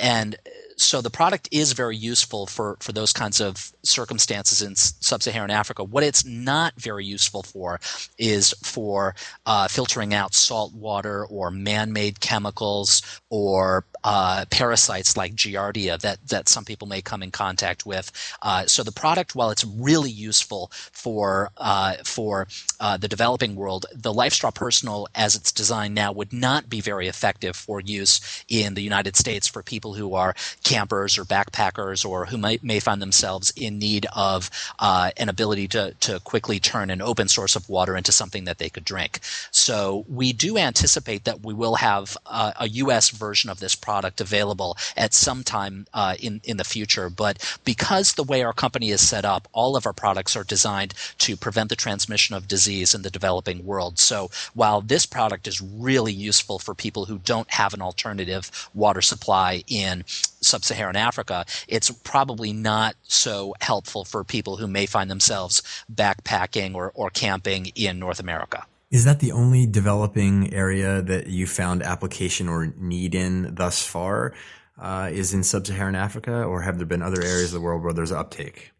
And 0.00 0.36
so 0.76 1.00
the 1.00 1.10
product 1.10 1.48
is 1.50 1.72
very 1.72 1.96
useful 1.96 2.46
for, 2.46 2.76
for 2.80 2.92
those 2.92 3.12
kinds 3.12 3.40
of 3.40 3.72
circumstances 3.82 4.62
in 4.62 4.76
sub-Saharan 4.76 5.50
Africa. 5.50 5.82
What 5.82 6.04
it's 6.04 6.24
not 6.24 6.74
very 6.76 7.04
useful 7.04 7.42
for 7.42 7.80
is 8.18 8.54
for 8.62 9.14
uh, 9.46 9.68
filtering 9.68 10.12
out 10.12 10.34
salt 10.34 10.74
water 10.74 11.26
or 11.26 11.50
man-made 11.50 12.20
chemicals 12.20 13.02
or 13.30 13.86
uh, 14.04 14.44
parasites 14.50 15.16
like 15.16 15.34
Giardia 15.34 15.98
that, 16.00 16.18
that 16.28 16.48
some 16.48 16.64
people 16.64 16.86
may 16.86 17.02
come 17.02 17.22
in 17.22 17.30
contact 17.30 17.84
with. 17.84 18.12
Uh, 18.42 18.66
so 18.66 18.82
the 18.82 18.92
product, 18.92 19.34
while 19.34 19.50
it's 19.50 19.64
really 19.64 20.10
useful 20.10 20.70
for 20.92 21.50
uh, 21.56 21.94
for 22.04 22.46
uh, 22.80 22.96
the 22.96 23.08
developing 23.08 23.56
world, 23.56 23.86
the 23.94 24.12
LifeStraw 24.12 24.54
Personal, 24.54 25.08
as 25.14 25.34
it's 25.34 25.52
designed 25.52 25.94
now, 25.94 26.12
would 26.12 26.32
not 26.32 26.68
be 26.68 26.80
very 26.80 27.08
effective 27.08 27.56
for 27.56 27.80
use 27.80 28.44
in 28.48 28.74
the 28.74 28.82
United 28.82 29.16
States 29.16 29.48
for 29.48 29.62
people 29.62 29.94
who 29.94 30.14
are 30.14 30.34
campers 30.62 31.18
or 31.18 31.24
backpackers 31.24 32.08
or 32.08 32.26
who 32.26 32.38
may, 32.38 32.58
may 32.62 32.80
find 32.80 33.02
themselves 33.02 33.52
in 33.56 33.78
need 33.78 34.06
of 34.14 34.50
uh, 34.78 35.10
an 35.16 35.28
ability 35.28 35.68
to, 35.68 35.94
to 36.00 36.20
quickly 36.20 36.58
turn 36.58 36.90
an 36.90 37.02
open 37.02 37.28
source 37.28 37.56
of 37.56 37.68
water 37.68 37.96
into 37.96 38.12
something 38.12 38.44
that 38.44 38.58
they 38.58 38.68
could 38.68 38.84
drink. 38.84 39.20
So 39.50 40.04
we 40.08 40.32
do 40.32 40.56
anticipate 40.58 41.24
that 41.24 41.44
we 41.44 41.54
will 41.54 41.76
have 41.76 42.16
uh, 42.26 42.52
a 42.56 42.68
U.S. 42.68 43.10
version 43.10 43.50
of 43.50 43.60
this 43.60 43.74
product 43.74 43.95
available 44.04 44.76
at 44.96 45.14
some 45.14 45.42
time 45.42 45.86
uh, 45.94 46.14
in, 46.20 46.40
in 46.44 46.56
the 46.56 46.64
future. 46.64 47.08
But 47.08 47.58
because 47.64 48.14
the 48.14 48.22
way 48.22 48.42
our 48.42 48.52
company 48.52 48.90
is 48.90 49.06
set 49.06 49.24
up, 49.24 49.48
all 49.52 49.76
of 49.76 49.86
our 49.86 49.92
products 49.92 50.36
are 50.36 50.44
designed 50.44 50.94
to 51.18 51.36
prevent 51.36 51.70
the 51.70 51.76
transmission 51.76 52.34
of 52.34 52.48
disease 52.48 52.94
in 52.94 53.02
the 53.02 53.10
developing 53.10 53.64
world. 53.64 53.98
So 53.98 54.30
while 54.54 54.80
this 54.80 55.06
product 55.06 55.46
is 55.46 55.60
really 55.60 56.12
useful 56.12 56.58
for 56.58 56.74
people 56.74 57.06
who 57.06 57.18
don't 57.18 57.50
have 57.52 57.74
an 57.74 57.82
alternative 57.82 58.50
water 58.74 59.02
supply 59.02 59.62
in 59.66 60.04
sub-Saharan 60.06 60.96
Africa, 60.96 61.44
it's 61.68 61.90
probably 61.90 62.52
not 62.52 62.96
so 63.04 63.54
helpful 63.60 64.04
for 64.04 64.24
people 64.24 64.56
who 64.56 64.66
may 64.66 64.86
find 64.86 65.10
themselves 65.10 65.62
backpacking 65.92 66.74
or, 66.74 66.92
or 66.94 67.10
camping 67.10 67.66
in 67.74 67.98
North 67.98 68.20
America. 68.20 68.66
Is 68.90 69.04
that 69.04 69.18
the 69.18 69.32
only 69.32 69.66
developing 69.66 70.52
area 70.54 71.02
that 71.02 71.26
you 71.26 71.46
found 71.46 71.82
application 71.82 72.48
or 72.48 72.72
need 72.76 73.14
in 73.14 73.54
thus 73.54 73.82
far? 73.84 74.32
Uh, 74.78 75.08
is 75.10 75.32
in 75.32 75.42
sub-Saharan 75.42 75.96
Africa, 75.96 76.44
or 76.44 76.60
have 76.60 76.76
there 76.76 76.86
been 76.86 77.02
other 77.02 77.22
areas 77.22 77.46
of 77.46 77.52
the 77.52 77.60
world 77.60 77.82
where 77.82 77.94
there's 77.94 78.12
uptake? 78.12 78.72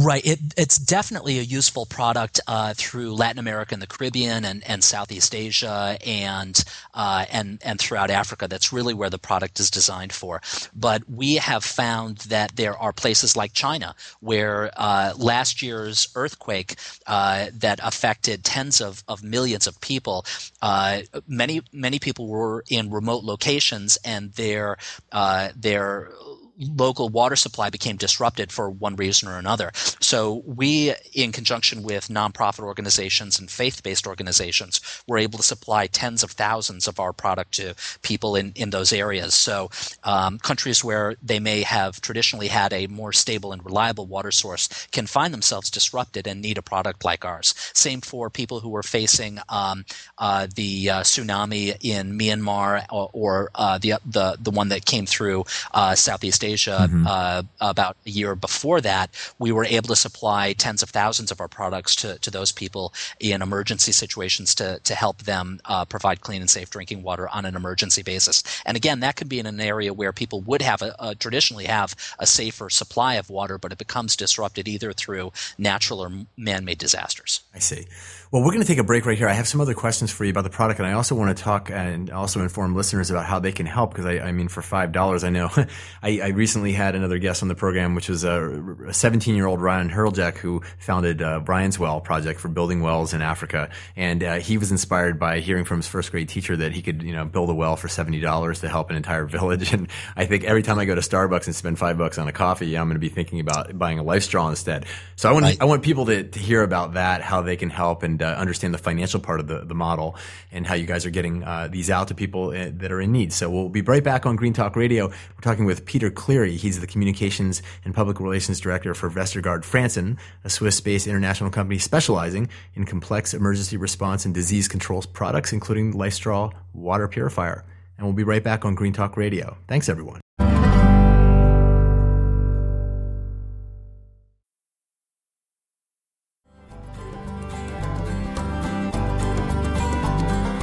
Right. 0.00 0.24
It, 0.24 0.38
it's 0.56 0.78
definitely 0.78 1.40
a 1.40 1.42
useful 1.42 1.84
product 1.84 2.38
uh, 2.46 2.72
through 2.76 3.14
Latin 3.14 3.40
America 3.40 3.74
and 3.74 3.82
the 3.82 3.88
Caribbean 3.88 4.44
and, 4.44 4.62
and 4.64 4.84
Southeast 4.84 5.34
Asia 5.34 5.98
and 6.06 6.62
uh, 6.94 7.24
and 7.32 7.60
and 7.64 7.80
throughout 7.80 8.08
Africa. 8.08 8.46
That's 8.46 8.72
really 8.72 8.94
where 8.94 9.10
the 9.10 9.18
product 9.18 9.58
is 9.58 9.72
designed 9.72 10.12
for. 10.12 10.40
But 10.72 11.02
we 11.10 11.34
have 11.34 11.64
found 11.64 12.18
that 12.28 12.54
there 12.54 12.78
are 12.78 12.92
places 12.92 13.36
like 13.36 13.54
China 13.54 13.96
where 14.20 14.70
uh, 14.76 15.14
last 15.16 15.62
year's 15.62 16.06
earthquake 16.14 16.76
uh, 17.08 17.46
that 17.54 17.80
affected 17.82 18.44
tens 18.44 18.80
of, 18.80 19.02
of 19.08 19.24
millions 19.24 19.66
of 19.66 19.80
people, 19.80 20.24
uh, 20.62 21.00
many 21.26 21.60
many 21.72 21.98
people 21.98 22.28
were 22.28 22.62
in 22.68 22.88
remote 22.88 23.24
locations 23.24 23.98
and 24.04 24.32
their 24.34 24.76
uh, 25.10 25.48
their 25.56 26.12
local 26.58 27.08
water 27.08 27.36
supply 27.36 27.70
became 27.70 27.96
disrupted 27.96 28.52
for 28.52 28.70
one 28.70 28.96
reason 28.96 29.28
or 29.28 29.38
another. 29.38 29.70
So 30.00 30.42
we, 30.46 30.94
in 31.12 31.32
conjunction 31.32 31.82
with 31.82 32.08
nonprofit 32.08 32.64
organizations 32.64 33.38
and 33.38 33.50
faith-based 33.50 34.06
organizations, 34.06 34.80
were 35.06 35.18
able 35.18 35.38
to 35.38 35.44
supply 35.44 35.86
tens 35.86 36.22
of 36.22 36.32
thousands 36.32 36.88
of 36.88 36.98
our 37.00 37.12
product 37.12 37.52
to 37.54 37.74
people 38.02 38.36
in, 38.36 38.52
in 38.54 38.70
those 38.70 38.92
areas. 38.92 39.34
So 39.34 39.70
um, 40.04 40.38
countries 40.38 40.82
where 40.82 41.16
they 41.22 41.38
may 41.38 41.62
have 41.62 42.00
traditionally 42.00 42.48
had 42.48 42.72
a 42.72 42.86
more 42.86 43.12
stable 43.12 43.52
and 43.52 43.64
reliable 43.64 44.06
water 44.06 44.30
source 44.30 44.68
can 44.92 45.06
find 45.06 45.32
themselves 45.32 45.70
disrupted 45.70 46.26
and 46.26 46.40
need 46.40 46.58
a 46.58 46.62
product 46.62 47.04
like 47.04 47.24
ours. 47.24 47.54
Same 47.74 48.00
for 48.00 48.30
people 48.30 48.60
who 48.60 48.74
are 48.74 48.82
facing 48.82 49.38
um, 49.48 49.84
uh, 50.18 50.46
the 50.54 50.90
uh, 50.90 51.00
tsunami 51.02 51.76
in 51.80 52.18
Myanmar 52.18 52.84
or, 52.90 53.10
or 53.12 53.50
uh, 53.54 53.78
the, 53.78 53.94
the 54.06 54.36
the 54.40 54.50
one 54.50 54.68
that 54.68 54.84
came 54.84 55.06
through 55.06 55.44
uh, 55.72 55.94
Southeast 55.94 56.44
Asia 56.48 56.78
mm-hmm. 56.82 57.06
uh, 57.06 57.42
about 57.60 57.96
a 58.06 58.10
year 58.10 58.34
before 58.34 58.80
that, 58.80 59.10
we 59.38 59.52
were 59.52 59.64
able 59.64 59.88
to 59.88 59.96
supply 59.96 60.52
tens 60.52 60.82
of 60.82 60.90
thousands 60.90 61.30
of 61.30 61.40
our 61.40 61.48
products 61.48 61.94
to, 61.96 62.18
to 62.18 62.30
those 62.30 62.52
people 62.52 62.92
in 63.20 63.42
emergency 63.42 63.92
situations 63.92 64.54
to, 64.56 64.80
to 64.84 64.94
help 64.94 65.22
them 65.22 65.60
uh, 65.64 65.84
provide 65.84 66.20
clean 66.20 66.40
and 66.40 66.50
safe 66.50 66.70
drinking 66.70 67.02
water 67.02 67.28
on 67.28 67.44
an 67.44 67.54
emergency 67.56 68.02
basis. 68.02 68.42
And 68.64 68.76
again, 68.76 69.00
that 69.00 69.16
could 69.16 69.28
be 69.28 69.38
in 69.38 69.46
an 69.46 69.60
area 69.60 69.92
where 69.92 70.12
people 70.12 70.40
would 70.42 70.62
have 70.62 70.82
a, 70.82 70.94
a 70.98 71.14
traditionally 71.14 71.66
have 71.66 71.94
a 72.18 72.26
safer 72.26 72.70
supply 72.70 73.14
of 73.14 73.30
water, 73.30 73.58
but 73.58 73.72
it 73.72 73.78
becomes 73.78 74.16
disrupted 74.16 74.68
either 74.68 74.92
through 74.92 75.32
natural 75.58 76.00
or 76.00 76.10
man-made 76.36 76.78
disasters. 76.78 77.40
I 77.54 77.58
see. 77.58 77.86
Well, 78.30 78.42
we're 78.42 78.52
going 78.52 78.62
to 78.62 78.66
take 78.66 78.78
a 78.78 78.84
break 78.84 79.06
right 79.06 79.16
here. 79.16 79.28
I 79.28 79.32
have 79.32 79.48
some 79.48 79.60
other 79.60 79.72
questions 79.72 80.12
for 80.12 80.24
you 80.24 80.30
about 80.30 80.44
the 80.44 80.50
product, 80.50 80.80
and 80.80 80.86
I 80.86 80.92
also 80.92 81.14
want 81.14 81.34
to 81.34 81.42
talk 81.42 81.70
and 81.70 82.10
also 82.10 82.40
inform 82.40 82.74
listeners 82.74 83.10
about 83.10 83.24
how 83.24 83.38
they 83.38 83.52
can 83.52 83.64
help. 83.64 83.90
Because 83.90 84.04
I, 84.04 84.18
I 84.18 84.32
mean, 84.32 84.48
for 84.48 84.60
five 84.60 84.92
dollars, 84.92 85.24
I 85.24 85.30
know 85.30 85.48
I, 86.02 86.20
I, 86.22 86.28
recently 86.38 86.72
had 86.72 86.94
another 86.94 87.18
guest 87.18 87.42
on 87.42 87.48
the 87.48 87.54
program, 87.54 87.96
which 87.96 88.08
was 88.08 88.22
a 88.24 88.62
17 88.92 89.34
year 89.34 89.46
old 89.46 89.60
Ryan 89.60 89.90
Hreljac 89.90 90.38
who 90.38 90.62
founded 90.78 91.20
uh, 91.20 91.42
Ryan's 91.44 91.78
Well 91.78 92.00
Project 92.00 92.40
for 92.40 92.48
building 92.48 92.80
wells 92.80 93.12
in 93.12 93.20
Africa, 93.20 93.70
and 93.96 94.22
uh, 94.22 94.36
he 94.36 94.56
was 94.56 94.70
inspired 94.70 95.18
by 95.18 95.40
hearing 95.40 95.64
from 95.64 95.78
his 95.78 95.88
first 95.88 96.12
grade 96.12 96.28
teacher 96.28 96.56
that 96.56 96.72
he 96.72 96.80
could, 96.80 97.02
you 97.02 97.12
know, 97.12 97.24
build 97.24 97.50
a 97.50 97.54
well 97.54 97.76
for 97.76 97.88
seventy 97.88 98.20
dollars 98.20 98.60
to 98.60 98.68
help 98.68 98.88
an 98.90 98.96
entire 98.96 99.24
village. 99.38 99.72
And 99.72 99.88
I 100.16 100.26
think 100.26 100.44
every 100.44 100.62
time 100.62 100.78
I 100.78 100.84
go 100.84 100.94
to 100.94 101.00
Starbucks 101.00 101.46
and 101.46 101.54
spend 101.54 101.78
five 101.78 101.98
bucks 101.98 102.16
on 102.16 102.28
a 102.28 102.32
coffee, 102.32 102.78
I'm 102.78 102.86
going 102.86 102.94
to 102.94 103.00
be 103.00 103.08
thinking 103.08 103.40
about 103.40 103.76
buying 103.76 103.98
a 103.98 104.04
life 104.04 104.22
straw 104.22 104.48
instead. 104.48 104.86
So 105.16 105.28
I 105.28 105.32
want 105.32 105.44
right. 105.44 105.58
I 105.60 105.64
want 105.64 105.82
people 105.82 106.06
to, 106.06 106.22
to 106.22 106.38
hear 106.38 106.62
about 106.62 106.94
that, 106.94 107.20
how 107.20 107.42
they 107.42 107.56
can 107.56 107.70
help, 107.70 108.04
and 108.04 108.22
uh, 108.22 108.26
understand 108.38 108.72
the 108.72 108.78
financial 108.78 109.18
part 109.18 109.40
of 109.40 109.48
the, 109.48 109.64
the 109.64 109.74
model 109.74 110.16
and 110.52 110.66
how 110.66 110.74
you 110.74 110.86
guys 110.86 111.04
are 111.04 111.10
getting 111.10 111.42
uh, 111.42 111.68
these 111.68 111.90
out 111.90 112.08
to 112.08 112.14
people 112.14 112.50
uh, 112.50 112.70
that 112.74 112.92
are 112.92 113.00
in 113.00 113.10
need. 113.10 113.32
So 113.32 113.50
we'll 113.50 113.68
be 113.68 113.82
right 113.82 114.04
back 114.04 114.24
on 114.24 114.36
Green 114.36 114.52
Talk 114.52 114.76
Radio. 114.76 115.08
We're 115.08 115.42
talking 115.42 115.64
with 115.64 115.84
Peter 115.84 116.10
Cleary. 116.28 116.56
He's 116.56 116.78
the 116.78 116.86
Communications 116.86 117.62
and 117.86 117.94
Public 117.94 118.20
Relations 118.20 118.60
Director 118.60 118.92
for 118.92 119.08
Vestergaard 119.08 119.60
Frandsen, 119.60 120.18
a 120.44 120.50
Swiss-based 120.50 121.06
international 121.06 121.48
company 121.48 121.78
specializing 121.78 122.50
in 122.74 122.84
complex 122.84 123.32
emergency 123.32 123.78
response 123.78 124.26
and 124.26 124.34
disease 124.34 124.68
control 124.68 125.00
products, 125.14 125.54
including 125.54 125.94
LifeStraw 125.94 126.52
water 126.74 127.08
purifier. 127.08 127.64
And 127.96 128.06
we'll 128.06 128.12
be 128.12 128.24
right 128.24 128.44
back 128.44 128.66
on 128.66 128.74
Green 128.74 128.92
Talk 128.92 129.16
Radio. 129.16 129.56
Thanks, 129.68 129.88
everyone. 129.88 130.20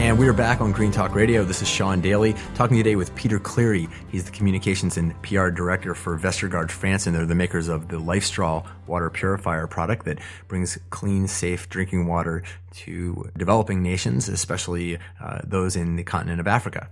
And 0.05 0.19
we 0.19 0.27
are 0.27 0.33
back 0.33 0.62
on 0.62 0.71
Green 0.71 0.91
Talk 0.91 1.15
Radio. 1.15 1.43
This 1.43 1.63
is 1.63 1.67
Sean 1.67 2.00
Daily 2.00 2.35
talking 2.53 2.77
today 2.77 2.95
with 2.95 3.15
Peter 3.15 3.39
Cleary. 3.39 3.88
He's 4.07 4.24
the 4.24 4.29
communications 4.29 4.97
and 4.97 5.19
PR 5.24 5.50
director 5.50 5.95
for 5.95 6.15
Vestergaard 6.15 6.67
Frandsen. 6.67 7.13
They're 7.13 7.25
the 7.25 7.33
makers 7.33 7.69
of 7.69 7.88
the 7.88 7.97
LifeStraw 7.97 8.63
water 8.85 9.09
purifier 9.09 9.65
product 9.65 10.05
that 10.05 10.19
brings 10.47 10.77
clean, 10.91 11.27
safe 11.27 11.69
drinking 11.69 12.05
water 12.05 12.43
to 12.74 13.31
developing 13.35 13.81
nations, 13.81 14.29
especially 14.29 15.00
uh, 15.19 15.39
those 15.43 15.75
in 15.75 15.95
the 15.95 16.03
continent 16.03 16.39
of 16.39 16.45
Africa. 16.45 16.88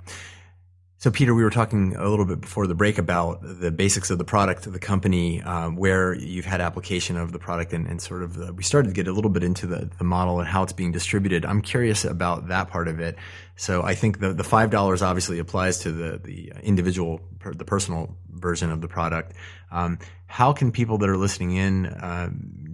So, 1.03 1.11
Peter, 1.11 1.35
we 1.35 1.43
were 1.43 1.49
talking 1.49 1.97
a 1.97 2.09
little 2.09 2.23
bit 2.23 2.39
before 2.39 2.65
the 2.65 2.75
break 2.75 2.97
about 2.97 3.41
the 3.41 3.71
basics 3.71 4.09
of 4.09 4.17
the 4.17 4.23
product, 4.23 4.71
the 4.71 4.79
company, 4.79 5.41
um, 5.41 5.75
where 5.75 6.13
you've 6.13 6.45
had 6.45 6.61
application 6.61 7.17
of 7.17 7.33
the 7.33 7.39
product, 7.39 7.73
and, 7.73 7.85
and 7.87 8.01
sort 8.01 8.23
of 8.23 8.35
the, 8.35 8.53
we 8.53 8.63
started 8.63 8.87
to 8.87 8.93
get 8.93 9.09
a 9.09 9.11
little 9.11 9.29
bit 9.29 9.43
into 9.43 9.67
the, 9.67 9.89
the 9.97 10.05
model 10.05 10.39
and 10.39 10.47
how 10.47 10.63
it's 10.63 10.71
being 10.71 10.93
distributed. 10.93 11.43
I'm 11.43 11.61
curious 11.61 12.05
about 12.05 12.47
that 12.47 12.69
part 12.69 12.87
of 12.87 13.01
it. 13.01 13.17
So, 13.57 13.81
I 13.83 13.95
think 13.95 14.21
the, 14.21 14.31
the 14.31 14.45
five 14.45 14.69
dollars 14.69 15.01
obviously 15.01 15.39
applies 15.39 15.79
to 15.79 15.91
the 15.91 16.21
the 16.23 16.53
individual, 16.63 17.19
the 17.43 17.65
personal 17.65 18.15
version 18.29 18.71
of 18.71 18.79
the 18.79 18.87
product. 18.87 19.33
Um, 19.71 19.99
how 20.27 20.53
can 20.53 20.71
people 20.71 20.99
that 20.99 21.09
are 21.09 21.17
listening 21.17 21.51
in 21.51 21.85
uh, 21.87 22.29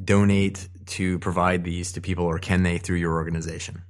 donate 0.05 0.69
to 0.85 1.17
provide 1.17 1.63
these 1.63 1.93
to 1.93 2.01
people, 2.01 2.25
or 2.25 2.37
can 2.37 2.61
they 2.61 2.77
through 2.77 2.97
your 2.97 3.13
organization? 3.13 3.81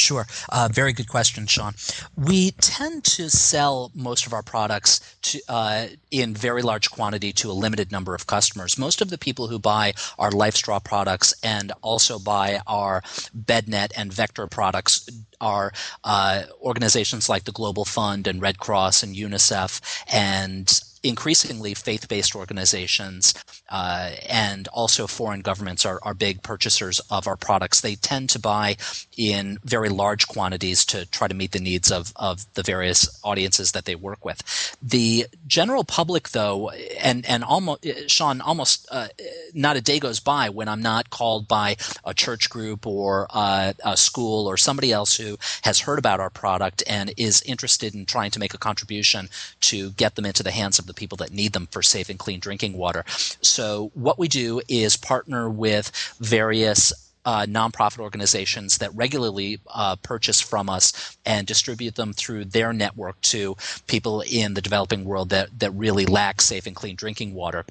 Sure. 0.00 0.26
Uh, 0.48 0.68
very 0.72 0.94
good 0.94 1.08
question, 1.08 1.46
Sean. 1.46 1.74
We 2.16 2.52
tend 2.52 3.04
to 3.04 3.28
sell 3.28 3.92
most 3.94 4.26
of 4.26 4.32
our 4.32 4.42
products 4.42 5.00
to, 5.22 5.40
uh, 5.46 5.86
in 6.10 6.34
very 6.34 6.62
large 6.62 6.90
quantity 6.90 7.32
to 7.34 7.50
a 7.50 7.52
limited 7.52 7.92
number 7.92 8.14
of 8.14 8.26
customers. 8.26 8.78
Most 8.78 9.02
of 9.02 9.10
the 9.10 9.18
people 9.18 9.48
who 9.48 9.58
buy 9.58 9.92
our 10.18 10.30
LifeStraw 10.30 10.82
products 10.82 11.34
and 11.42 11.72
also 11.82 12.18
buy 12.18 12.62
our 12.66 13.02
BedNet 13.36 13.92
and 13.94 14.10
Vector 14.10 14.46
products 14.46 15.06
are 15.40 15.72
uh, 16.04 16.42
organizations 16.62 17.28
like 17.28 17.44
the 17.44 17.52
Global 17.52 17.84
Fund 17.84 18.26
and 18.26 18.42
Red 18.42 18.58
Cross 18.58 19.02
and 19.02 19.14
UNICEF 19.14 19.80
and 20.12 20.80
increasingly 21.02 21.74
faith-based 21.74 22.36
organizations 22.36 23.34
uh, 23.70 24.10
and 24.28 24.68
also 24.68 25.06
foreign 25.06 25.40
governments 25.40 25.86
are, 25.86 25.98
are 26.02 26.14
big 26.14 26.42
purchasers 26.42 27.00
of 27.10 27.26
our 27.26 27.36
products. 27.36 27.80
They 27.80 27.94
tend 27.94 28.28
to 28.30 28.38
buy 28.38 28.76
in 29.16 29.58
very 29.64 29.88
large 29.88 30.28
quantities 30.28 30.84
to 30.86 31.06
try 31.06 31.28
to 31.28 31.34
meet 31.34 31.52
the 31.52 31.60
needs 31.60 31.90
of, 31.90 32.12
of 32.16 32.44
the 32.54 32.62
various 32.62 33.08
audiences 33.24 33.72
that 33.72 33.84
they 33.84 33.94
work 33.94 34.24
with. 34.24 34.76
The 34.82 35.26
general 35.46 35.84
public, 35.84 36.30
though, 36.30 36.70
and 36.70 37.24
and 37.26 37.44
almost 37.44 37.86
Sean, 38.08 38.40
almost 38.40 38.86
uh, 38.90 39.08
not 39.54 39.76
a 39.76 39.80
day 39.80 39.98
goes 39.98 40.20
by 40.20 40.48
when 40.48 40.68
I'm 40.68 40.82
not 40.82 41.10
called 41.10 41.48
by 41.48 41.76
a 42.04 42.14
church 42.14 42.50
group 42.50 42.86
or 42.86 43.26
uh, 43.30 43.72
a 43.84 43.96
school 43.96 44.46
or 44.46 44.56
somebody 44.56 44.92
else 44.92 45.16
who 45.16 45.29
has 45.62 45.80
heard 45.80 45.98
about 45.98 46.20
our 46.20 46.30
product 46.30 46.82
and 46.86 47.12
is 47.16 47.42
interested 47.42 47.94
in 47.94 48.06
trying 48.06 48.30
to 48.30 48.38
make 48.38 48.54
a 48.54 48.58
contribution 48.58 49.28
to 49.60 49.90
get 49.92 50.14
them 50.14 50.26
into 50.26 50.42
the 50.42 50.50
hands 50.50 50.78
of 50.78 50.86
the 50.86 50.94
people 50.94 51.16
that 51.16 51.32
need 51.32 51.52
them 51.52 51.66
for 51.70 51.82
safe 51.82 52.08
and 52.08 52.18
clean 52.18 52.40
drinking 52.40 52.74
water. 52.74 53.04
So 53.42 53.90
what 53.94 54.18
we 54.18 54.28
do 54.28 54.60
is 54.68 54.96
partner 54.96 55.48
with 55.48 55.90
various 56.20 56.92
uh, 57.24 57.46
nonprofit 57.46 57.98
organizations 57.98 58.78
that 58.78 58.94
regularly 58.94 59.60
uh, 59.68 59.96
purchase 59.96 60.40
from 60.40 60.70
us 60.70 61.16
and 61.26 61.46
distribute 61.46 61.94
them 61.94 62.12
through 62.12 62.46
their 62.46 62.72
network 62.72 63.20
to 63.20 63.56
people 63.86 64.22
in 64.22 64.54
the 64.54 64.62
developing 64.62 65.04
world 65.04 65.28
that, 65.28 65.48
that 65.58 65.70
really 65.72 66.06
lack 66.06 66.40
safe 66.40 66.66
and 66.66 66.76
clean 66.76 66.96
drinking 66.96 67.34
water. 67.34 67.64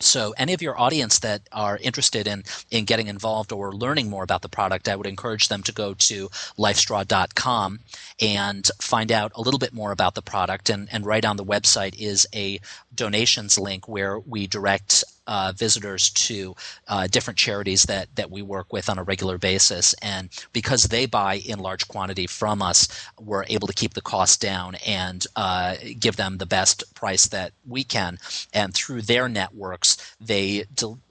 So, 0.00 0.34
any 0.36 0.52
of 0.52 0.60
your 0.60 0.78
audience 0.78 1.20
that 1.20 1.42
are 1.52 1.78
interested 1.78 2.26
in, 2.26 2.44
in 2.70 2.84
getting 2.84 3.06
involved 3.06 3.52
or 3.52 3.72
learning 3.72 4.10
more 4.10 4.24
about 4.24 4.42
the 4.42 4.48
product, 4.48 4.88
I 4.88 4.96
would 4.96 5.06
encourage 5.06 5.48
them 5.48 5.62
to 5.62 5.72
go 5.72 5.94
to 5.94 6.28
lifestraw.com 6.58 7.80
and 8.20 8.70
find 8.80 9.12
out 9.12 9.32
a 9.34 9.40
little 9.40 9.58
bit 9.58 9.72
more 9.72 9.92
about 9.92 10.14
the 10.14 10.22
product. 10.22 10.68
And, 10.68 10.88
and 10.90 11.06
right 11.06 11.24
on 11.24 11.36
the 11.36 11.44
website 11.44 11.94
is 11.98 12.26
a 12.34 12.60
donations 12.94 13.58
link 13.58 13.88
where 13.88 14.18
we 14.18 14.46
direct 14.46 15.04
uh, 15.26 15.52
visitors 15.56 16.10
to 16.10 16.54
uh, 16.88 17.06
different 17.06 17.38
charities 17.38 17.84
that 17.84 18.14
that 18.16 18.30
we 18.30 18.42
work 18.42 18.72
with 18.72 18.88
on 18.88 18.98
a 18.98 19.02
regular 19.02 19.38
basis, 19.38 19.94
and 20.02 20.28
because 20.52 20.84
they 20.84 21.06
buy 21.06 21.34
in 21.36 21.58
large 21.58 21.88
quantity 21.88 22.26
from 22.26 22.62
us, 22.62 22.88
we're 23.20 23.44
able 23.48 23.66
to 23.66 23.74
keep 23.74 23.94
the 23.94 24.00
cost 24.00 24.40
down 24.40 24.76
and 24.86 25.26
uh, 25.36 25.76
give 25.98 26.16
them 26.16 26.38
the 26.38 26.46
best 26.46 26.94
price 26.94 27.26
that 27.28 27.52
we 27.66 27.84
can. 27.84 28.18
And 28.52 28.74
through 28.74 29.02
their 29.02 29.28
networks, 29.28 30.16
they 30.20 30.64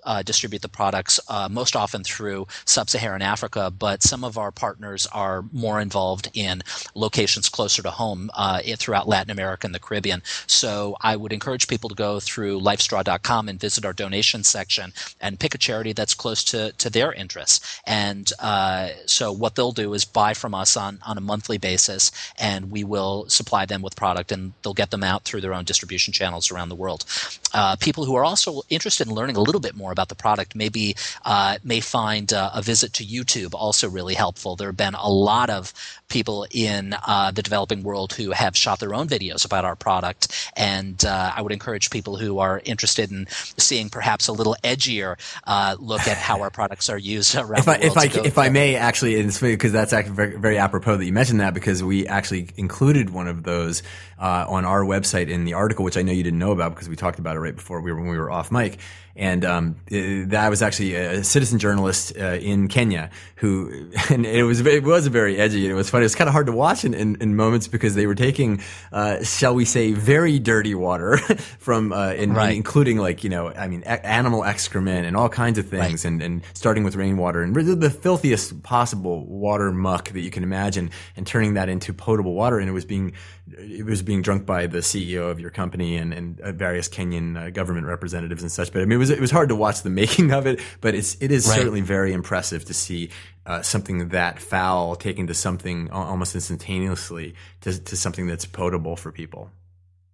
uh, 0.05 0.21
distribute 0.21 0.61
the 0.61 0.69
products 0.69 1.19
uh, 1.27 1.47
most 1.49 1.75
often 1.75 2.03
through 2.03 2.47
sub-Saharan 2.65 3.21
Africa, 3.21 3.71
but 3.71 4.03
some 4.03 4.23
of 4.23 4.37
our 4.37 4.51
partners 4.51 5.07
are 5.13 5.45
more 5.51 5.79
involved 5.79 6.29
in 6.33 6.61
locations 6.95 7.49
closer 7.49 7.81
to 7.81 7.91
home 7.91 8.29
uh, 8.35 8.61
throughout 8.77 9.07
Latin 9.07 9.31
America 9.31 9.67
and 9.67 9.75
the 9.75 9.79
Caribbean. 9.79 10.21
So 10.47 10.95
I 11.01 11.15
would 11.15 11.33
encourage 11.33 11.67
people 11.67 11.89
to 11.89 11.95
go 11.95 12.19
through 12.19 12.59
lifestraw.com 12.59 13.49
and 13.49 13.59
visit 13.59 13.85
our 13.85 13.93
donation 13.93 14.43
section 14.43 14.93
and 15.21 15.39
pick 15.39 15.55
a 15.55 15.57
charity 15.57 15.93
that's 15.93 16.13
close 16.13 16.43
to, 16.45 16.71
to 16.73 16.89
their 16.89 17.13
interests. 17.13 17.81
And 17.85 18.31
uh, 18.39 18.89
so 19.05 19.31
what 19.31 19.55
they'll 19.55 19.71
do 19.71 19.93
is 19.93 20.05
buy 20.05 20.33
from 20.33 20.53
us 20.53 20.75
on, 20.77 20.99
on 21.05 21.17
a 21.17 21.21
monthly 21.21 21.57
basis, 21.57 22.11
and 22.39 22.71
we 22.71 22.83
will 22.83 23.27
supply 23.29 23.65
them 23.65 23.81
with 23.81 23.95
product, 23.95 24.31
and 24.31 24.53
they'll 24.61 24.73
get 24.73 24.91
them 24.91 25.03
out 25.03 25.23
through 25.23 25.41
their 25.41 25.53
own 25.53 25.63
distribution 25.63 26.13
channels 26.13 26.51
around 26.51 26.69
the 26.69 26.75
world. 26.75 27.05
Uh, 27.53 27.75
people 27.77 28.05
who 28.05 28.15
are 28.15 28.25
also 28.25 28.61
interested 28.69 29.07
in 29.07 29.13
learning 29.13 29.35
a 29.35 29.41
little 29.41 29.61
bit 29.61 29.75
more 29.75 29.91
about 29.93 30.09
the 30.09 30.15
product 30.15 30.55
maybe 30.55 30.95
uh, 31.23 31.57
may 31.63 31.79
find 31.79 32.33
uh, 32.33 32.51
a 32.53 32.61
visit 32.61 32.91
to 32.93 33.05
YouTube 33.05 33.53
also 33.53 33.89
really 33.89 34.15
helpful. 34.15 34.57
There 34.57 34.67
have 34.67 34.77
been 34.77 34.95
a 34.95 35.09
lot 35.09 35.49
of 35.49 35.73
people 36.13 36.45
in 36.51 36.95
uh, 37.07 37.31
the 37.31 37.41
developing 37.41 37.81
world 37.81 38.13
who 38.13 38.31
have 38.31 38.55
shot 38.55 38.79
their 38.79 38.93
own 38.93 39.07
videos 39.07 39.45
about 39.45 39.65
our 39.65 39.75
product. 39.75 40.51
And 40.55 41.03
uh, 41.03 41.33
I 41.35 41.41
would 41.41 41.51
encourage 41.51 41.89
people 41.89 42.17
who 42.17 42.39
are 42.39 42.61
interested 42.63 43.11
in 43.11 43.27
seeing 43.29 43.89
perhaps 43.89 44.27
a 44.27 44.31
little 44.31 44.55
edgier 44.63 45.17
uh, 45.45 45.75
look 45.79 46.01
at 46.01 46.17
how 46.17 46.41
our 46.41 46.49
products 46.59 46.89
are 46.89 46.97
used 46.97 47.35
around 47.35 47.59
if 47.59 47.67
I, 47.67 47.77
the 47.77 47.87
world. 47.87 47.97
If 48.05 48.17
I, 48.17 48.21
if 48.25 48.37
I 48.37 48.49
may, 48.49 48.75
actually, 48.75 49.21
because 49.23 49.71
that's 49.71 49.91
actually 49.91 50.15
very, 50.15 50.37
very, 50.37 50.57
apropos 50.57 50.97
that 50.97 51.05
you 51.05 51.13
mentioned 51.13 51.39
that 51.39 51.55
because 51.55 51.83
we 51.83 52.07
actually 52.07 52.49
included 52.57 53.09
one 53.09 53.27
of 53.27 53.43
those 53.43 53.81
uh, 54.19 54.45
on 54.47 54.65
our 54.65 54.81
website 54.81 55.29
in 55.29 55.45
the 55.45 55.53
article, 55.53 55.83
which 55.83 55.97
I 55.97 56.03
know 56.03 56.11
you 56.11 56.23
didn't 56.23 56.39
know 56.39 56.51
about 56.51 56.75
because 56.75 56.87
we 56.87 56.95
talked 56.95 57.17
about 57.17 57.35
it 57.35 57.39
right 57.39 57.55
before 57.55 57.81
we 57.81 57.91
were, 57.91 57.99
when 57.99 58.09
we 58.09 58.17
were 58.17 58.29
off 58.29 58.51
mic. 58.51 58.77
And 59.15 59.45
um, 59.45 59.75
that 59.89 60.49
was 60.49 60.61
actually 60.61 60.95
a 60.95 61.23
citizen 61.23 61.59
journalist 61.59 62.13
uh, 62.17 62.37
in 62.41 62.67
Kenya 62.67 63.09
who, 63.35 63.91
and 64.09 64.25
it 64.25 64.43
was 64.43 64.65
it 64.65 64.83
was 64.83 65.07
very 65.07 65.37
edgy. 65.37 65.67
It 65.67 65.73
was 65.73 65.89
funny. 65.89 66.03
It 66.03 66.05
was 66.05 66.15
kind 66.15 66.27
of 66.27 66.33
hard 66.33 66.47
to 66.47 66.53
watch 66.53 66.85
in, 66.85 66.93
in, 66.93 67.17
in 67.21 67.35
moments 67.35 67.67
because 67.67 67.93
they 67.95 68.07
were 68.07 68.15
taking, 68.15 68.61
uh, 68.91 69.23
shall 69.23 69.53
we 69.53 69.65
say, 69.65 69.91
very 69.91 70.39
dirty 70.39 70.73
water 70.73 71.17
from, 71.59 71.91
uh, 71.91 72.13
in, 72.13 72.33
right. 72.33 72.55
including 72.55 72.97
like 72.97 73.23
you 73.23 73.29
know, 73.29 73.49
I 73.49 73.67
mean, 73.67 73.83
animal 73.83 74.45
excrement 74.45 75.05
and 75.05 75.17
all 75.17 75.29
kinds 75.29 75.57
of 75.57 75.67
things, 75.67 76.05
right. 76.05 76.11
and 76.11 76.23
and 76.23 76.43
starting 76.53 76.83
with 76.83 76.95
rainwater 76.95 77.41
and 77.41 77.53
the 77.53 77.89
filthiest 77.89 78.63
possible 78.63 79.25
water 79.25 79.71
muck 79.71 80.09
that 80.09 80.21
you 80.21 80.31
can 80.31 80.43
imagine, 80.43 80.89
and 81.17 81.27
turning 81.27 81.55
that 81.55 81.67
into 81.67 81.93
potable 81.93 82.33
water, 82.33 82.59
and 82.59 82.69
it 82.69 82.73
was 82.73 82.85
being 82.85 83.13
it 83.51 83.85
was 83.85 84.01
being 84.01 84.21
drunk 84.21 84.45
by 84.45 84.67
the 84.67 84.79
CEO 84.79 85.29
of 85.29 85.39
your 85.39 85.49
company 85.49 85.97
and, 85.97 86.13
and 86.13 86.39
uh, 86.39 86.51
various 86.53 86.87
Kenyan 86.87 87.37
uh, 87.37 87.49
government 87.49 87.87
representatives 87.87 88.41
and 88.41 88.51
such. 88.51 88.71
But 88.71 88.81
I 88.81 88.85
mean, 88.85 88.93
it 88.93 88.97
was 88.97 89.09
it 89.09 89.19
was 89.19 89.31
hard 89.31 89.49
to 89.49 89.55
watch 89.55 89.81
the 89.81 89.89
making 90.01 90.31
of 90.31 90.47
it, 90.47 90.61
but 90.81 90.95
it's 90.95 91.17
it 91.19 91.31
is 91.31 91.47
right. 91.47 91.57
certainly 91.57 91.81
very 91.81 92.13
impressive 92.13 92.65
to 92.65 92.73
see 92.73 93.09
uh, 93.45 93.61
something 93.61 94.09
that 94.09 94.39
foul 94.39 94.95
taken 94.95 95.27
to 95.27 95.33
something 95.33 95.91
almost 95.91 96.35
instantaneously 96.35 97.35
to, 97.61 97.77
to 97.83 97.97
something 97.97 98.27
that's 98.27 98.45
potable 98.45 98.95
for 98.95 99.11
people. 99.11 99.51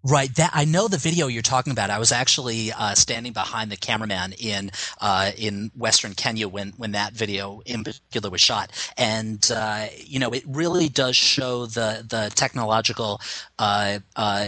Right. 0.01 0.33
That 0.35 0.51
I 0.53 0.63
know 0.63 0.87
the 0.87 0.97
video 0.97 1.27
you're 1.27 1.41
talking 1.41 1.71
about. 1.71 1.89
I 1.89 1.99
was 1.99 2.13
actually 2.13 2.71
uh, 2.71 2.95
standing 2.95 3.33
behind 3.33 3.69
the 3.69 3.75
cameraman 3.75 4.31
in 4.39 4.71
uh, 5.01 5.31
in 5.37 5.71
Western 5.75 6.13
Kenya 6.13 6.47
when 6.47 6.69
when 6.77 6.93
that 6.93 7.11
video 7.11 7.61
in 7.65 7.83
particular 7.83 8.29
was 8.29 8.39
shot, 8.39 8.71
and 8.97 9.45
uh, 9.53 9.87
you 9.97 10.17
know 10.17 10.29
it 10.29 10.43
really 10.47 10.87
does 10.87 11.17
show 11.17 11.65
the 11.65 12.05
the 12.07 12.31
technological 12.33 13.19
uh, 13.59 13.99
uh, 14.15 14.47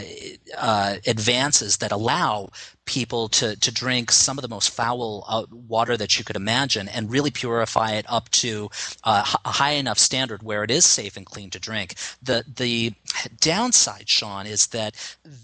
uh, 0.58 0.96
advances 1.06 1.78
that 1.78 1.92
allow 1.92 2.50
people 2.86 3.30
to, 3.30 3.56
to 3.56 3.72
drink 3.72 4.12
some 4.12 4.38
of 4.38 4.42
the 4.42 4.48
most 4.48 4.70
foul 4.70 5.24
uh, 5.28 5.46
water 5.52 5.96
that 5.96 6.18
you 6.18 6.26
could 6.26 6.36
imagine 6.36 6.88
and 6.90 7.12
really 7.12 7.32
purify 7.32 7.92
it 7.92 8.06
up 8.10 8.30
to 8.30 8.70
uh, 9.04 9.24
a 9.46 9.50
high 9.50 9.72
enough 9.72 10.00
standard 10.00 10.44
where 10.44 10.64
it 10.64 10.72
is 10.72 10.86
safe 10.86 11.16
and 11.16 11.26
clean 11.26 11.50
to 11.50 11.60
drink. 11.60 11.96
The 12.22 12.44
the 12.56 12.94
downside, 13.40 14.10
Sean, 14.10 14.46
is 14.46 14.68
that 14.68 14.96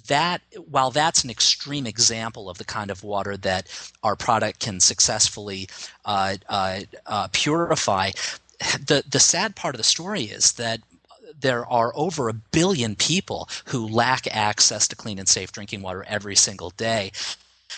that 0.08 0.41
while 0.69 0.91
that's 0.91 1.23
an 1.23 1.30
extreme 1.30 1.86
example 1.86 2.50
of 2.50 2.58
the 2.58 2.65
kind 2.65 2.91
of 2.91 3.04
water 3.04 3.38
that 3.38 3.67
our 4.04 4.15
product 4.15 4.60
can 4.60 4.80
successfully 4.80 5.69
uh, 6.06 6.38
uh, 6.50 6.82
uh 7.06 7.28
purify, 7.32 8.12
the 8.60 9.04
the 9.10 9.19
sad 9.19 9.56
part 9.56 9.76
of 9.76 9.78
the 9.78 9.84
story 9.84 10.23
is 10.23 10.54
that 10.54 10.82
there 11.39 11.65
are 11.65 11.91
over 11.95 12.30
a 12.30 12.34
billion 12.34 12.95
people 12.95 13.50
who 13.65 13.88
lack 13.88 14.28
access 14.34 14.88
to 14.88 14.95
clean 14.95 15.19
and 15.19 15.28
safe 15.28 15.52
drinking 15.52 15.82
water 15.82 16.04
every 16.08 16.36
single 16.36 16.71
day. 16.71 17.12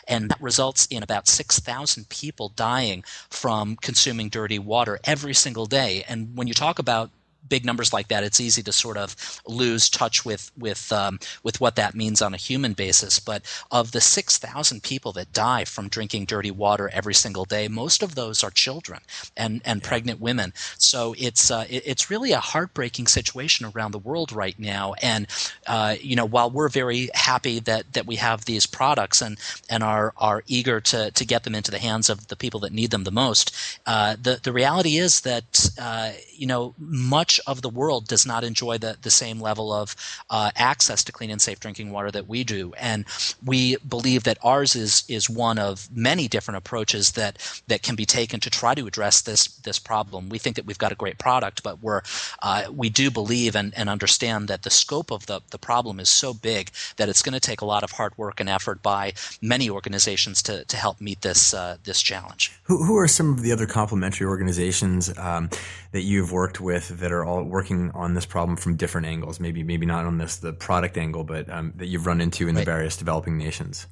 And 0.08 0.30
that 0.30 0.42
results 0.42 0.86
in 0.88 1.04
about 1.04 1.28
6,000 1.28 2.10
people 2.10 2.50
dying 2.50 3.04
from 3.30 3.76
consuming 3.76 4.30
dirty 4.30 4.60
water 4.60 5.00
every 5.04 5.34
single 5.34 5.66
day. 5.66 6.04
And 6.08 6.36
when 6.36 6.48
you 6.48 6.54
talk 6.54 6.80
about 6.80 7.12
big 7.48 7.66
numbers 7.66 7.94
like 7.94 8.08
that, 8.10 8.24
it's 8.24 8.40
easy 8.40 8.64
to 8.64 8.72
sort 8.72 8.98
of 8.98 9.16
lose 9.48 9.90
touch 9.90 10.26
with 10.26 10.52
with 10.58 10.92
um, 10.92 11.20
with 11.44 11.60
what 11.60 11.76
that 11.76 11.96
means 11.96 12.22
on 12.22 12.34
a 12.34 12.38
human 12.38 12.74
basis. 12.74 13.20
But 13.20 13.44
of 13.72 13.92
the 13.92 14.02
six 14.02 14.38
thousand 14.38 14.84
people 14.84 15.12
that 15.14 15.34
die 15.34 15.66
from 15.66 15.90
drinking 15.90 16.26
dirty 16.26 16.52
water 16.52 16.90
every 16.94 17.14
single 17.14 17.46
day, 17.46 17.68
most 17.68 18.04
of 18.04 18.16
those 18.16 18.44
are 18.44 18.52
children 18.52 19.00
and 19.36 19.62
and 19.66 19.82
yeah. 19.82 19.88
pregnant 19.88 20.20
women. 20.20 20.54
So 20.78 21.16
it's 21.18 21.52
uh, 21.52 21.66
it, 21.70 21.84
it's 21.86 22.10
really 22.10 22.32
a 22.32 22.40
heartbreaking 22.40 23.08
situation 23.08 23.72
around 23.74 23.92
the 23.92 24.00
world 24.00 24.32
right 24.32 24.58
now. 24.60 24.94
And 25.02 25.28
uh, 25.68 25.96
you 26.02 26.16
know, 26.16 26.26
while 26.26 26.50
we're 26.50 26.70
very 26.70 27.10
happy 27.14 27.60
that 27.62 27.94
that 27.94 28.06
we 28.06 28.18
have 28.18 28.46
these 28.46 28.66
products 28.66 29.22
and 29.22 29.38
and 29.70 29.84
are 29.84 30.14
are 30.18 30.44
eager 30.48 30.80
to 30.82 31.12
to 31.12 31.26
get 31.26 31.44
them 31.44 31.56
into 31.56 31.72
the 31.72 31.80
hands 31.80 32.10
of 32.10 32.28
the 32.28 32.36
people 32.36 32.60
that 32.62 32.72
need 32.72 32.92
them 32.92 33.04
the 33.04 33.12
most, 33.12 33.56
uh, 33.86 34.16
the 34.22 34.40
the 34.42 34.54
reality 34.54 34.98
is 34.98 35.22
that 35.22 35.70
uh, 35.80 36.12
you 36.32 36.48
know 36.48 36.74
much 36.78 37.29
of 37.46 37.62
the 37.62 37.70
world 37.70 38.08
does 38.08 38.26
not 38.26 38.44
enjoy 38.44 38.80
the, 38.80 38.98
the 39.02 39.12
same 39.12 39.40
level 39.40 39.72
of 39.72 39.96
uh, 40.30 40.50
access 40.56 41.04
to 41.04 41.12
clean 41.12 41.30
and 41.30 41.42
safe 41.42 41.60
drinking 41.60 41.92
water 41.92 42.10
that 42.10 42.28
we 42.28 42.44
do. 42.44 42.74
And 42.78 43.06
we 43.46 43.78
believe 43.78 44.24
that 44.24 44.40
ours 44.42 44.76
is, 44.76 45.04
is 45.08 45.30
one 45.30 45.60
of 45.60 45.88
many 45.94 46.28
different 46.28 46.58
approaches 46.58 47.12
that, 47.12 47.38
that 47.68 47.84
can 47.84 47.96
be 47.96 48.06
taken 48.06 48.40
to 48.40 48.50
try 48.50 48.74
to 48.74 48.88
address 48.88 49.22
this, 49.22 49.48
this 49.48 49.78
problem. 49.78 50.30
We 50.30 50.40
think 50.40 50.56
that 50.56 50.66
we've 50.66 50.78
got 50.78 50.92
a 50.92 50.96
great 50.96 51.20
product, 51.20 51.62
but 51.62 51.84
we're, 51.84 52.02
uh, 52.42 52.64
we 52.74 52.90
do 52.90 53.12
believe 53.12 53.56
and, 53.56 53.74
and 53.78 53.90
understand 53.90 54.48
that 54.48 54.64
the 54.64 54.70
scope 54.70 55.12
of 55.12 55.26
the, 55.28 55.42
the 55.52 55.60
problem 55.60 56.00
is 56.00 56.10
so 56.10 56.34
big 56.34 56.72
that 56.98 57.10
it's 57.10 57.22
going 57.22 57.34
to 57.34 57.40
take 57.40 57.62
a 57.62 57.66
lot 57.66 57.84
of 57.84 57.92
hard 57.92 58.18
work 58.18 58.40
and 58.40 58.50
effort 58.50 58.82
by 58.82 59.14
many 59.42 59.70
organizations 59.70 60.42
to, 60.44 60.66
to 60.66 60.78
help 60.78 61.00
meet 61.02 61.22
this, 61.22 61.54
uh, 61.54 61.78
this 61.84 62.02
challenge. 62.02 62.52
Who, 62.64 62.84
who 62.84 62.98
are 62.98 63.08
some 63.08 63.34
of 63.34 63.42
the 63.42 63.52
other 63.52 63.68
complementary 63.68 64.28
organizations 64.28 65.16
um, 65.18 65.50
that 65.92 66.02
you've 66.02 66.32
worked 66.32 66.62
with 66.62 67.00
that 67.00 67.12
are 67.12 67.19
all 67.26 67.44
working 67.44 67.92
on 67.92 68.14
this 68.14 68.26
problem 68.26 68.58
from 68.58 68.76
different 68.76 69.08
angles. 69.08 69.40
Maybe 69.40 69.64
maybe 69.64 69.86
not 69.86 70.06
on 70.06 70.18
this 70.18 70.38
the 70.38 70.54
product 70.54 70.98
angle, 70.98 71.24
but 71.24 71.50
um, 71.50 71.74
that 71.76 71.88
you've 71.88 72.06
run 72.06 72.22
into 72.22 72.48
in 72.48 72.56
right. 72.56 72.62
the 72.62 72.72
various 72.72 72.98
developing 72.98 73.38
nations 73.38 73.88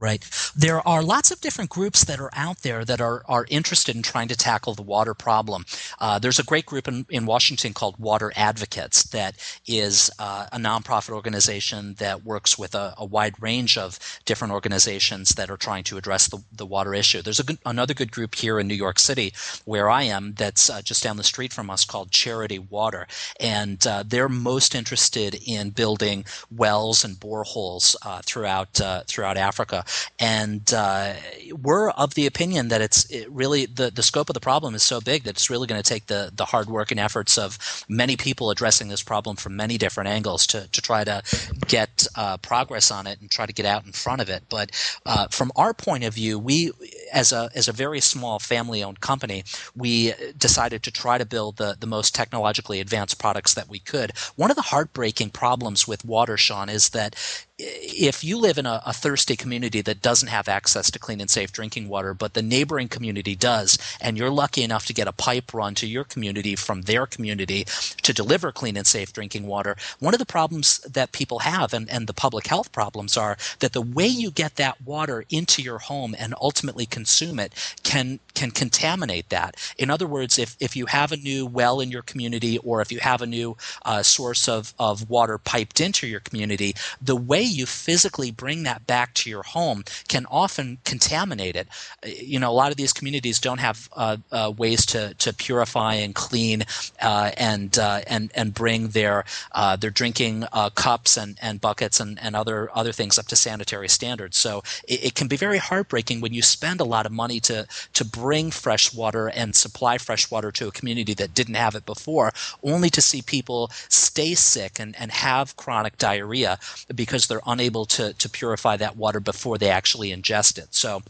right? 0.00 0.24
There 0.56 0.86
are 0.88 1.02
lots 1.02 1.30
of 1.30 1.40
different 1.40 1.70
groups 1.70 2.04
that 2.04 2.18
are 2.18 2.30
out 2.32 2.62
there 2.62 2.84
that 2.86 3.00
are, 3.00 3.22
are 3.28 3.46
interested 3.50 3.94
in 3.94 4.02
trying 4.02 4.28
to 4.28 4.36
tackle 4.36 4.74
the 4.74 4.82
water 4.82 5.12
problem. 5.12 5.66
Uh, 5.98 6.18
there's 6.18 6.38
a 6.38 6.44
great 6.44 6.64
group 6.64 6.88
in, 6.88 7.04
in 7.10 7.26
Washington 7.26 7.74
called 7.74 7.98
Water 7.98 8.32
Advocates 8.34 9.02
that 9.10 9.36
is 9.66 10.10
uh, 10.18 10.46
a 10.52 10.58
nonprofit 10.58 11.10
organization 11.10 11.94
that 11.98 12.24
works 12.24 12.58
with 12.58 12.74
a, 12.74 12.94
a, 12.96 13.04
wide 13.10 13.34
range 13.42 13.76
of 13.76 13.98
different 14.24 14.52
organizations 14.52 15.30
that 15.30 15.50
are 15.50 15.56
trying 15.56 15.82
to 15.82 15.98
address 15.98 16.28
the, 16.28 16.38
the 16.52 16.64
water 16.64 16.94
issue. 16.94 17.20
There's 17.20 17.40
good, 17.40 17.58
another 17.66 17.92
good 17.92 18.12
group 18.12 18.36
here 18.36 18.58
in 18.58 18.68
New 18.68 18.74
York 18.74 18.98
City 18.98 19.34
where 19.64 19.90
I 19.90 20.04
am 20.04 20.34
that's 20.34 20.70
uh, 20.70 20.80
just 20.80 21.02
down 21.02 21.16
the 21.16 21.24
street 21.24 21.52
from 21.52 21.68
us 21.68 21.84
called 21.84 22.10
Charity 22.10 22.58
Water. 22.58 23.06
And 23.38 23.84
uh, 23.86 24.04
they're 24.06 24.28
most 24.28 24.74
interested 24.74 25.40
in 25.44 25.70
building 25.70 26.24
wells 26.56 27.04
and 27.04 27.16
boreholes 27.16 27.96
uh, 28.02 28.22
throughout, 28.24 28.80
uh, 28.80 29.02
throughout 29.06 29.36
Africa 29.36 29.84
and 30.18 30.72
uh, 30.74 31.14
we're 31.62 31.90
of 31.90 32.14
the 32.14 32.26
opinion 32.26 32.68
that 32.68 32.80
it's 32.80 33.10
it 33.10 33.30
really 33.30 33.66
the, 33.66 33.90
the 33.90 34.02
scope 34.02 34.30
of 34.30 34.34
the 34.34 34.40
problem 34.40 34.74
is 34.74 34.82
so 34.82 35.00
big 35.00 35.24
that 35.24 35.30
it's 35.30 35.50
really 35.50 35.66
going 35.66 35.80
to 35.80 35.88
take 35.88 36.06
the, 36.06 36.30
the 36.34 36.44
hard 36.44 36.68
work 36.68 36.90
and 36.90 37.00
efforts 37.00 37.38
of 37.38 37.58
many 37.88 38.16
people 38.16 38.50
addressing 38.50 38.88
this 38.88 39.02
problem 39.02 39.36
from 39.36 39.56
many 39.56 39.78
different 39.78 40.08
angles 40.08 40.46
to, 40.46 40.68
to 40.68 40.82
try 40.82 41.04
to 41.04 41.22
get 41.66 42.06
uh, 42.16 42.36
progress 42.38 42.90
on 42.90 43.06
it 43.06 43.20
and 43.20 43.30
try 43.30 43.46
to 43.46 43.52
get 43.52 43.66
out 43.66 43.84
in 43.84 43.92
front 43.92 44.20
of 44.20 44.28
it. 44.28 44.44
But 44.48 44.70
uh, 45.06 45.28
from 45.30 45.52
our 45.56 45.74
point 45.74 46.04
of 46.04 46.14
view, 46.14 46.38
we 46.38 46.72
as 47.12 47.32
a 47.32 47.50
as 47.54 47.68
a 47.68 47.72
very 47.72 48.00
small 48.00 48.38
family 48.38 48.82
owned 48.82 49.00
company, 49.00 49.44
we 49.74 50.12
decided 50.36 50.82
to 50.84 50.90
try 50.90 51.18
to 51.18 51.24
build 51.24 51.56
the, 51.56 51.76
the 51.78 51.86
most 51.86 52.14
technologically 52.14 52.80
advanced 52.80 53.18
products 53.18 53.54
that 53.54 53.68
we 53.68 53.78
could. 53.78 54.12
One 54.36 54.50
of 54.50 54.56
the 54.56 54.62
heartbreaking 54.62 55.30
problems 55.30 55.86
with 55.86 56.04
water, 56.04 56.36
Sean, 56.36 56.68
is 56.68 56.90
that 56.90 57.16
if 57.60 58.24
you 58.24 58.38
live 58.38 58.58
in 58.58 58.66
a, 58.66 58.82
a, 58.86 58.92
thirsty 58.92 59.36
community 59.36 59.80
that 59.82 60.02
doesn't 60.02 60.28
have 60.28 60.48
access 60.48 60.90
to 60.90 60.98
clean 60.98 61.20
and 61.20 61.30
safe 61.30 61.52
drinking 61.52 61.88
water, 61.88 62.14
but 62.14 62.34
the 62.34 62.42
neighboring 62.42 62.88
community 62.88 63.34
does, 63.34 63.78
and 64.00 64.16
you're 64.16 64.30
lucky 64.30 64.62
enough 64.62 64.86
to 64.86 64.94
get 64.94 65.08
a 65.08 65.12
pipe 65.12 65.52
run 65.52 65.74
to 65.74 65.86
your 65.86 66.04
community 66.04 66.56
from 66.56 66.82
their 66.82 67.06
community 67.06 67.64
to 68.02 68.12
deliver 68.12 68.52
clean 68.52 68.76
and 68.76 68.86
safe 68.86 69.12
drinking 69.12 69.46
water, 69.46 69.76
one 69.98 70.14
of 70.14 70.18
the 70.18 70.26
problems 70.26 70.78
that 70.80 71.12
people 71.12 71.40
have 71.40 71.72
and, 71.72 71.88
and 71.90 72.06
the 72.06 72.14
public 72.14 72.46
health 72.46 72.72
problems 72.72 73.16
are 73.16 73.36
that 73.60 73.72
the 73.72 73.82
way 73.82 74.06
you 74.06 74.30
get 74.30 74.56
that 74.56 74.80
water 74.82 75.24
into 75.30 75.62
your 75.62 75.78
home 75.78 76.14
and 76.18 76.34
ultimately 76.40 76.86
consume 76.86 77.38
it 77.38 77.52
can 77.82 78.18
can 78.34 78.50
contaminate 78.50 79.28
that. 79.28 79.56
In 79.76 79.90
other 79.90 80.06
words, 80.06 80.38
if, 80.38 80.56
if 80.60 80.74
you 80.74 80.86
have 80.86 81.12
a 81.12 81.16
new 81.16 81.44
well 81.44 81.80
in 81.80 81.90
your 81.90 82.02
community 82.02 82.58
or 82.58 82.80
if 82.80 82.90
you 82.90 82.98
have 83.00 83.20
a 83.20 83.26
new 83.26 83.56
uh, 83.84 84.02
source 84.02 84.48
of, 84.48 84.72
of 84.78 85.10
water 85.10 85.36
piped 85.36 85.80
into 85.80 86.06
your 86.06 86.20
community, 86.20 86.74
the 87.02 87.16
way 87.16 87.42
you 87.50 87.66
physically 87.66 88.30
bring 88.30 88.62
that 88.64 88.86
back 88.86 89.14
to 89.14 89.30
your 89.30 89.42
home 89.42 89.84
can 90.08 90.26
often 90.26 90.78
contaminate 90.84 91.56
it. 91.56 91.68
You 92.04 92.38
know, 92.38 92.50
a 92.50 92.52
lot 92.52 92.70
of 92.70 92.76
these 92.76 92.92
communities 92.92 93.38
don't 93.38 93.58
have 93.58 93.88
uh, 93.94 94.16
uh, 94.32 94.52
ways 94.56 94.86
to, 94.86 95.14
to 95.14 95.32
purify 95.32 95.94
and 95.94 96.14
clean 96.14 96.64
uh, 97.00 97.30
and 97.36 97.78
uh, 97.78 98.00
and 98.06 98.30
and 98.34 98.54
bring 98.54 98.88
their 98.88 99.24
uh, 99.52 99.76
their 99.76 99.90
drinking 99.90 100.44
uh, 100.52 100.70
cups 100.70 101.16
and, 101.16 101.38
and 101.42 101.60
buckets 101.60 102.00
and, 102.00 102.18
and 102.20 102.36
other 102.36 102.70
other 102.74 102.92
things 102.92 103.18
up 103.18 103.26
to 103.26 103.36
sanitary 103.36 103.88
standards. 103.88 104.36
So 104.36 104.62
it, 104.86 105.04
it, 105.04 105.14
can 105.14 105.28
be 105.28 105.36
very 105.36 105.58
heartbreaking 105.58 106.20
when 106.20 106.34
you 106.34 106.42
spend 106.42 106.80
a 106.80 106.84
lot 106.84 107.06
of 107.06 107.12
money 107.12 107.40
to 107.40 107.66
to 107.94 108.04
bring 108.04 108.50
fresh 108.50 108.92
water 108.94 109.28
and 109.28 109.54
supply 109.54 109.98
fresh 109.98 110.30
water 110.30 110.50
to 110.52 110.68
a 110.68 110.72
community 110.72 111.14
that 111.14 111.34
didn't 111.34 111.54
have 111.54 111.74
it 111.74 111.86
before, 111.86 112.32
only 112.62 112.90
to 112.90 113.00
see 113.00 113.22
people 113.22 113.70
stay 113.88 114.34
sick 114.34 114.78
and, 114.78 114.94
and 114.96 115.10
have 115.10 115.56
chronic 115.56 115.98
diarrhea 115.98 116.58
because 116.94 117.26
they're 117.26 117.39
unable 117.46 117.84
to, 117.86 118.12
to 118.14 118.28
purify 118.28 118.76
that 118.76 118.96
water 118.96 119.20
before 119.20 119.58
they 119.58 119.68
actually 119.68 120.10
ingest 120.10 120.58
it. 120.58 120.74
So 120.74 121.02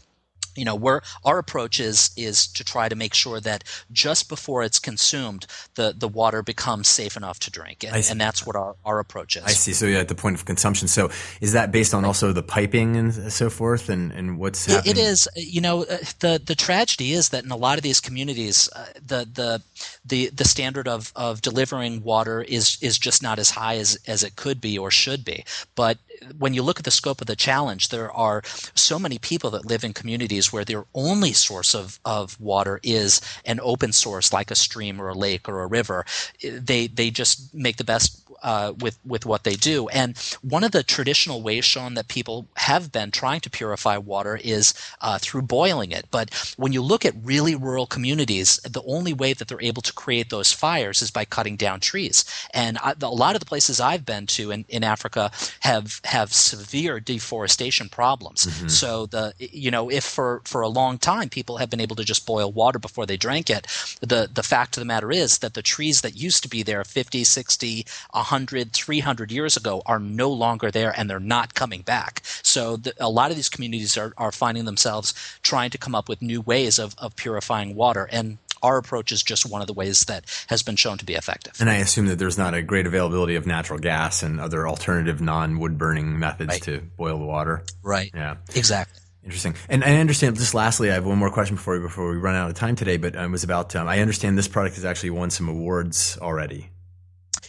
you 0.55 0.65
know 0.65 0.75
we're 0.75 1.01
our 1.23 1.37
approach 1.37 1.79
is 1.79 2.11
is 2.17 2.47
to 2.47 2.63
try 2.63 2.89
to 2.89 2.95
make 2.95 3.13
sure 3.13 3.39
that 3.39 3.63
just 3.91 4.29
before 4.29 4.63
it's 4.63 4.79
consumed 4.79 5.45
the 5.75 5.93
the 5.97 6.07
water 6.07 6.43
becomes 6.43 6.87
safe 6.87 7.17
enough 7.17 7.39
to 7.39 7.51
drink. 7.51 7.83
And, 7.83 7.95
and 8.09 8.19
that's 8.19 8.45
what 8.45 8.55
our, 8.55 8.75
our 8.85 8.99
approach 8.99 9.35
is. 9.35 9.43
I 9.43 9.51
see. 9.51 9.73
So 9.73 9.85
yeah 9.85 9.99
at 9.99 10.07
the 10.07 10.15
point 10.15 10.35
of 10.35 10.45
consumption. 10.45 10.87
So 10.87 11.09
is 11.39 11.53
that 11.53 11.71
based 11.71 11.93
on 11.93 12.03
also 12.03 12.33
the 12.33 12.43
piping 12.43 12.97
and 12.97 13.31
so 13.31 13.49
forth? 13.49 13.89
And 13.89 14.11
and 14.11 14.37
what's 14.37 14.65
happening? 14.65 14.91
it 14.91 14.97
is 14.97 15.27
you 15.35 15.61
know 15.61 15.83
uh, 15.83 15.97
the 16.19 16.41
the 16.43 16.55
tragedy 16.55 17.13
is 17.13 17.29
that 17.29 17.43
in 17.43 17.51
a 17.51 17.55
lot 17.55 17.77
of 17.77 17.83
these 17.83 17.99
communities 17.99 18.69
uh, 18.75 18.85
the 19.05 19.27
the 19.33 19.61
the 20.05 20.29
the 20.29 20.45
standard 20.45 20.87
of 20.87 21.11
of 21.15 21.41
delivering 21.41 22.03
water 22.03 22.41
is 22.41 22.77
is 22.81 22.97
just 22.97 23.21
not 23.23 23.39
as 23.39 23.51
high 23.51 23.77
as 23.77 23.97
as 24.07 24.23
it 24.23 24.35
could 24.35 24.59
be 24.59 24.77
or 24.77 24.91
should 24.91 25.23
be. 25.23 25.45
But 25.75 25.97
when 26.37 26.53
you 26.53 26.63
look 26.63 26.79
at 26.79 26.85
the 26.85 26.91
scope 26.91 27.21
of 27.21 27.27
the 27.27 27.35
challenge, 27.35 27.89
there 27.89 28.11
are 28.11 28.41
so 28.75 28.99
many 28.99 29.17
people 29.17 29.49
that 29.51 29.65
live 29.65 29.83
in 29.83 29.93
communities 29.93 30.40
where 30.47 30.65
their 30.65 30.85
only 30.93 31.33
source 31.33 31.73
of, 31.75 31.99
of 32.05 32.39
water 32.39 32.79
is 32.83 33.21
an 33.45 33.59
open 33.61 33.91
source 33.91 34.31
like 34.31 34.51
a 34.51 34.55
stream 34.55 35.01
or 35.01 35.09
a 35.09 35.13
lake 35.13 35.49
or 35.49 35.61
a 35.61 35.67
river. 35.67 36.05
They 36.41 36.87
they 36.87 37.11
just 37.11 37.53
make 37.53 37.77
the 37.77 37.83
best 37.83 38.21
uh, 38.43 38.73
with 38.79 38.99
with 39.05 39.25
what 39.25 39.43
they 39.43 39.55
do. 39.55 39.87
And 39.89 40.17
one 40.41 40.63
of 40.63 40.71
the 40.71 40.83
traditional 40.83 41.41
ways, 41.41 41.65
Sean, 41.65 41.93
that 41.95 42.07
people 42.07 42.47
have 42.55 42.91
been 42.91 43.11
trying 43.11 43.41
to 43.41 43.49
purify 43.49 43.97
water 43.97 44.39
is 44.43 44.73
uh, 45.01 45.17
through 45.19 45.43
boiling 45.43 45.91
it. 45.91 46.05
But 46.11 46.33
when 46.57 46.73
you 46.73 46.81
look 46.81 47.05
at 47.05 47.13
really 47.23 47.55
rural 47.55 47.85
communities, 47.85 48.57
the 48.57 48.83
only 48.83 49.13
way 49.13 49.33
that 49.33 49.47
they're 49.47 49.61
able 49.61 49.81
to 49.83 49.93
create 49.93 50.29
those 50.29 50.51
fires 50.51 51.01
is 51.01 51.11
by 51.11 51.25
cutting 51.25 51.55
down 51.55 51.79
trees. 51.79 52.25
And 52.53 52.77
I, 52.79 52.93
a 53.01 53.09
lot 53.09 53.35
of 53.35 53.39
the 53.39 53.45
places 53.45 53.79
I've 53.79 54.05
been 54.05 54.25
to 54.27 54.51
in, 54.51 54.65
in 54.69 54.83
Africa 54.83 55.31
have 55.61 56.01
have 56.05 56.33
severe 56.33 56.99
deforestation 56.99 57.89
problems. 57.89 58.45
Mm-hmm. 58.45 58.67
So 58.69 59.05
the 59.05 59.33
you 59.37 59.71
know 59.71 59.89
if 59.89 60.03
for 60.03 60.30
for 60.39 60.61
a 60.61 60.67
long 60.67 60.97
time 60.97 61.29
people 61.29 61.57
have 61.57 61.69
been 61.69 61.81
able 61.81 61.95
to 61.97 62.03
just 62.03 62.25
boil 62.25 62.51
water 62.51 62.79
before 62.79 63.05
they 63.05 63.17
drank 63.17 63.49
it, 63.49 63.67
the 63.99 64.29
the 64.33 64.43
fact 64.43 64.77
of 64.77 64.81
the 64.81 64.85
matter 64.85 65.11
is 65.11 65.39
that 65.39 65.53
the 65.53 65.61
trees 65.61 66.01
that 66.01 66.15
used 66.15 66.43
to 66.43 66.49
be 66.49 66.63
there 66.63 66.83
50, 66.83 67.23
60, 67.23 67.85
100, 68.11 68.73
300 68.73 69.31
years 69.31 69.57
ago 69.57 69.81
are 69.85 69.99
no 69.99 70.29
longer 70.29 70.71
there 70.71 70.93
and 70.97 71.09
they're 71.09 71.19
not 71.19 71.53
coming 71.53 71.81
back. 71.81 72.21
So 72.43 72.77
the, 72.77 72.93
a 72.99 73.09
lot 73.09 73.31
of 73.31 73.35
these 73.35 73.49
communities 73.49 73.97
are, 73.97 74.13
are 74.17 74.31
finding 74.31 74.65
themselves 74.65 75.13
trying 75.43 75.69
to 75.71 75.77
come 75.77 75.95
up 75.95 76.09
with 76.09 76.21
new 76.21 76.41
ways 76.41 76.79
of, 76.79 76.95
of 76.97 77.15
purifying 77.15 77.75
water. 77.75 78.07
And 78.11 78.37
our 78.63 78.77
approach 78.77 79.11
is 79.11 79.23
just 79.23 79.49
one 79.49 79.61
of 79.61 79.67
the 79.67 79.73
ways 79.73 80.05
that 80.05 80.25
has 80.47 80.61
been 80.61 80.75
shown 80.75 80.97
to 80.99 81.05
be 81.05 81.15
effective. 81.15 81.53
And 81.59 81.69
I 81.69 81.77
assume 81.77 82.07
that 82.07 82.19
there's 82.19 82.37
not 82.37 82.53
a 82.53 82.61
great 82.61 82.85
availability 82.85 83.35
of 83.35 83.47
natural 83.47 83.79
gas 83.79 84.23
and 84.23 84.39
other 84.39 84.67
alternative 84.67 85.21
non 85.21 85.59
wood 85.59 85.77
burning 85.77 86.19
methods 86.19 86.49
right. 86.49 86.61
to 86.63 86.81
boil 86.97 87.17
the 87.17 87.25
water. 87.25 87.63
Right. 87.83 88.11
Yeah. 88.13 88.37
Exactly. 88.55 89.00
Interesting. 89.23 89.55
And 89.69 89.83
I 89.83 89.97
understand. 89.97 90.35
Just 90.37 90.53
lastly, 90.53 90.89
I 90.89 90.95
have 90.95 91.05
one 91.05 91.17
more 91.17 91.29
question 91.29 91.55
before 91.55 91.75
we, 91.75 91.79
before 91.81 92.09
we 92.09 92.17
run 92.17 92.35
out 92.35 92.49
of 92.49 92.55
time 92.55 92.75
today. 92.75 92.97
But 92.97 93.15
um, 93.15 93.25
it 93.25 93.31
was 93.31 93.43
about. 93.43 93.75
Um, 93.75 93.87
I 93.87 93.99
understand 93.99 94.37
this 94.37 94.47
product 94.47 94.75
has 94.75 94.85
actually 94.85 95.11
won 95.11 95.29
some 95.29 95.47
awards 95.47 96.17
already. 96.21 96.69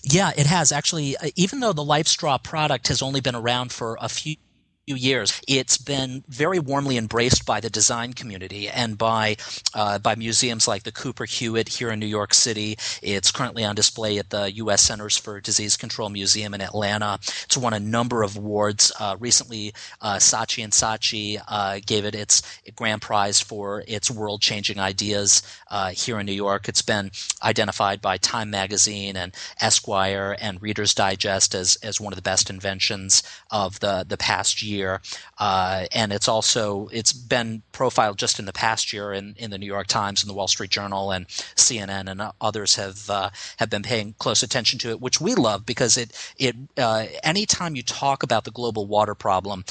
Yeah, 0.03 0.33
it 0.37 0.47
has 0.47 0.71
actually. 0.71 1.17
Uh, 1.17 1.31
even 1.35 1.61
though 1.61 1.73
the 1.73 1.85
LifeStraw 1.85 2.43
product 2.43 2.89
has 2.89 3.01
only 3.01 3.21
been 3.21 3.35
around 3.35 3.73
for 3.73 3.97
a 4.01 4.09
few 4.09 4.37
years, 4.87 5.41
it's 5.47 5.79
been 5.79 6.25
very 6.29 6.59
warmly 6.59 6.97
embraced 6.97 7.47
by 7.47 7.61
the 7.61 7.71
design 7.71 8.13
community 8.13 8.69
and 8.69 8.99
by 8.99 9.37
uh, 9.75 9.99
by 9.99 10.17
museums 10.17 10.67
like 10.67 10.83
the 10.83 10.91
Cooper 10.91 11.25
Hewitt 11.25 11.69
here 11.69 11.91
in 11.91 12.01
New 12.01 12.07
York 12.07 12.35
City. 12.35 12.77
It's 13.01 13.31
currently 13.31 13.65
on 13.65 13.77
display 13.77 14.19
at 14.19 14.31
the 14.31 14.51
U.S. 14.55 14.83
Centers 14.83 15.17
for 15.17 15.41
Disease 15.41 15.77
Control 15.77 16.09
Museum 16.09 16.53
in 16.53 16.61
Atlanta. 16.61 17.19
It's 17.45 17.57
won 17.57 17.75
a 17.75 17.81
number 17.81 18.25
of 18.25 18.37
awards. 18.37 18.93
Uh, 18.99 19.17
recently, 19.21 19.73
uh, 20.01 20.17
Saatchi 20.17 20.65
and 20.65 20.73
Saatchi 20.73 21.41
uh, 21.47 21.79
gave 21.87 22.05
it 22.05 22.17
its 22.17 22.43
grand 22.75 23.03
prize 23.03 23.41
for 23.41 23.85
its 23.87 24.11
world-changing 24.11 24.81
ideas 24.81 25.43
uh, 25.71 25.91
here 25.91 26.19
in 26.19 26.27
New 26.27 26.33
York. 26.33 26.69
It's 26.69 26.83
been 26.83 27.13
identified 27.43 28.01
by 28.01 28.17
Time 28.17 28.51
Magazine 28.51 29.17
and 29.17 29.33
Esquire 29.61 30.37
and 30.41 30.61
Reader's 30.61 30.93
Digest 30.93 31.55
as 31.55 31.77
as 31.85 32.01
one 32.01 32.13
of 32.13 32.17
the 32.17 32.23
best 32.23 32.51
inventions 32.51 33.23
of 33.53 33.79
the 33.79 34.05
the 34.09 34.17
past 34.17 34.61
year 34.61 34.72
year, 34.73 35.01
uh, 35.39 35.87
and 35.93 36.13
it's 36.13 36.29
also 36.29 36.89
it's 36.93 37.13
been 37.13 37.63
profiled 37.73 38.19
just 38.19 38.39
in 38.39 38.47
the 38.47 38.53
past 38.53 38.93
year 38.93 39.13
in, 39.13 39.35
in 39.39 39.51
the 39.51 39.59
New 39.59 39.67
York 39.67 39.87
Times 39.87 40.23
and 40.23 40.31
the 40.31 40.35
Wall 40.35 40.49
Street 40.49 40.71
Journal 40.71 41.11
and 41.13 41.27
CNN 41.57 42.11
and 42.11 42.23
others 42.41 42.77
have 42.77 43.11
uh, 43.11 43.31
have 43.59 43.71
been 43.71 43.83
paying 43.83 44.15
close 44.19 44.43
attention 44.43 44.79
to 44.81 44.91
it, 44.91 45.01
which 45.01 45.21
we 45.21 45.35
love 45.35 45.67
because 45.67 45.97
it 45.97 46.11
it 46.39 46.57
uh, 46.77 47.07
anytime 47.23 47.77
you 47.77 47.83
talk 47.83 48.23
about 48.23 48.45
the 48.45 48.51
global 48.51 48.87
water 48.87 49.15
problem, 49.15 49.65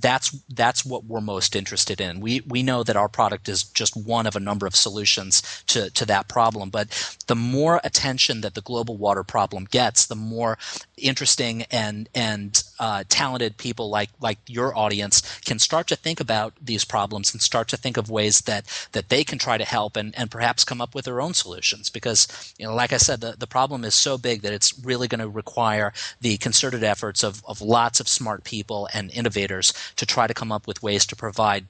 that's 0.00 0.30
that's 0.48 0.84
what 0.84 1.04
we're 1.04 1.20
most 1.20 1.56
interested 1.56 2.00
in. 2.00 2.20
We 2.20 2.42
we 2.46 2.62
know 2.62 2.82
that 2.82 2.96
our 2.96 3.08
product 3.08 3.48
is 3.48 3.62
just 3.64 3.96
one 3.96 4.26
of 4.26 4.36
a 4.36 4.40
number 4.40 4.66
of 4.66 4.74
solutions 4.76 5.42
to 5.68 5.90
to 5.90 6.06
that 6.06 6.28
problem, 6.28 6.70
but 6.70 7.18
the 7.26 7.36
more 7.36 7.80
attention 7.84 8.40
that 8.40 8.54
the 8.54 8.62
global 8.62 8.96
water 8.96 9.24
problem 9.24 9.64
gets, 9.70 10.06
the 10.06 10.16
more 10.16 10.58
interesting 10.96 11.62
and 11.70 12.08
and 12.14 12.64
uh, 12.78 13.04
talented 13.08 13.56
people 13.56 13.90
like 13.90 14.10
like 14.20 14.38
your 14.46 14.76
audience 14.76 15.40
can 15.40 15.58
start 15.58 15.86
to 15.88 15.96
think 15.96 16.20
about 16.20 16.54
these 16.60 16.84
problems 16.84 17.32
and 17.32 17.42
start 17.42 17.68
to 17.68 17.76
think 17.76 17.96
of 17.96 18.10
ways 18.10 18.42
that 18.42 18.64
that 18.92 19.08
they 19.08 19.24
can 19.24 19.38
try 19.38 19.58
to 19.58 19.64
help 19.64 19.96
and, 19.96 20.14
and 20.16 20.30
perhaps 20.30 20.64
come 20.64 20.80
up 20.80 20.94
with 20.94 21.04
their 21.04 21.20
own 21.20 21.34
solutions 21.34 21.90
because 21.90 22.54
you 22.58 22.66
know 22.66 22.74
like 22.74 22.92
I 22.92 22.98
said 22.98 23.20
the, 23.20 23.34
the 23.38 23.46
problem 23.46 23.84
is 23.84 23.94
so 23.94 24.18
big 24.18 24.42
that 24.42 24.52
it's 24.52 24.78
really 24.78 25.08
going 25.08 25.20
to 25.20 25.28
require 25.28 25.92
the 26.20 26.36
concerted 26.38 26.84
efforts 26.84 27.22
of, 27.22 27.42
of 27.46 27.60
lots 27.60 28.00
of 28.00 28.08
smart 28.08 28.44
people 28.44 28.88
and 28.92 29.10
innovators 29.10 29.72
to 29.96 30.06
try 30.06 30.26
to 30.26 30.34
come 30.34 30.52
up 30.52 30.66
with 30.66 30.82
ways 30.82 31.06
to 31.06 31.16
provide 31.16 31.66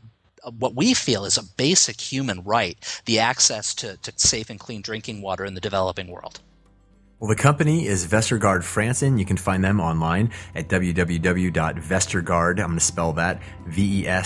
what 0.59 0.75
we 0.75 0.95
feel 0.95 1.25
is 1.25 1.37
a 1.37 1.43
basic 1.43 2.01
human 2.01 2.43
right 2.43 3.03
the 3.07 3.19
access 3.19 3.75
to, 3.75 3.97
to 3.99 4.13
safe 4.17 4.51
and 4.51 4.61
clean 4.61 4.83
drinking 4.83 5.21
water 5.21 5.45
in 5.45 5.55
the 5.55 5.61
developing 5.61 6.09
world. 6.09 6.41
Well, 7.21 7.29
the 7.29 7.35
company 7.35 7.85
is 7.85 8.07
Vestergaard 8.07 8.61
Frandsen. 8.61 9.19
You 9.19 9.25
can 9.25 9.37
find 9.37 9.65
them 9.65 9.81
online 9.81 10.31
at 10.55 10.69
www.vestergaard. 10.69 12.51
I'm 12.51 12.67
going 12.67 12.79
to 12.79 12.81
spell 12.81 13.15
that 13.15 13.43
V-E-S-T-E-R-G-A-A-R-D 13.67 14.19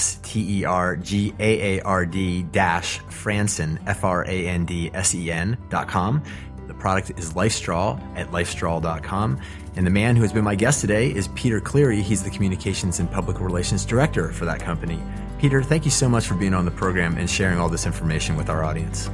dash 2.42 3.00
Frandsen, 3.00 3.78
F-R-A-N-D-S-E-N 3.87 5.57
dot 5.70 5.88
com. 5.88 6.22
The 6.66 6.74
product 6.74 7.18
is 7.18 7.33
LifeStraw 7.33 7.98
at 8.14 8.31
lifestraw.com. 8.31 9.40
And 9.74 9.87
the 9.87 9.90
man 9.90 10.14
who 10.14 10.22
has 10.22 10.35
been 10.35 10.44
my 10.44 10.55
guest 10.55 10.83
today 10.83 11.09
is 11.09 11.28
Peter 11.28 11.62
Cleary. 11.62 12.02
He's 12.02 12.22
the 12.22 12.28
Communications 12.28 13.00
and 13.00 13.11
Public 13.11 13.40
Relations 13.40 13.87
Director 13.87 14.33
for 14.33 14.44
that 14.44 14.61
company. 14.61 15.02
Peter, 15.38 15.62
thank 15.62 15.87
you 15.87 15.90
so 15.90 16.11
much 16.11 16.26
for 16.26 16.35
being 16.35 16.52
on 16.52 16.66
the 16.66 16.70
program 16.70 17.16
and 17.16 17.31
sharing 17.31 17.59
all 17.59 17.70
this 17.70 17.87
information 17.87 18.37
with 18.37 18.50
our 18.50 18.62
audience. 18.64 19.09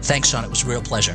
Thanks, 0.00 0.30
Sean. 0.30 0.44
It 0.44 0.50
was 0.50 0.64
a 0.64 0.66
real 0.66 0.80
pleasure. 0.80 1.14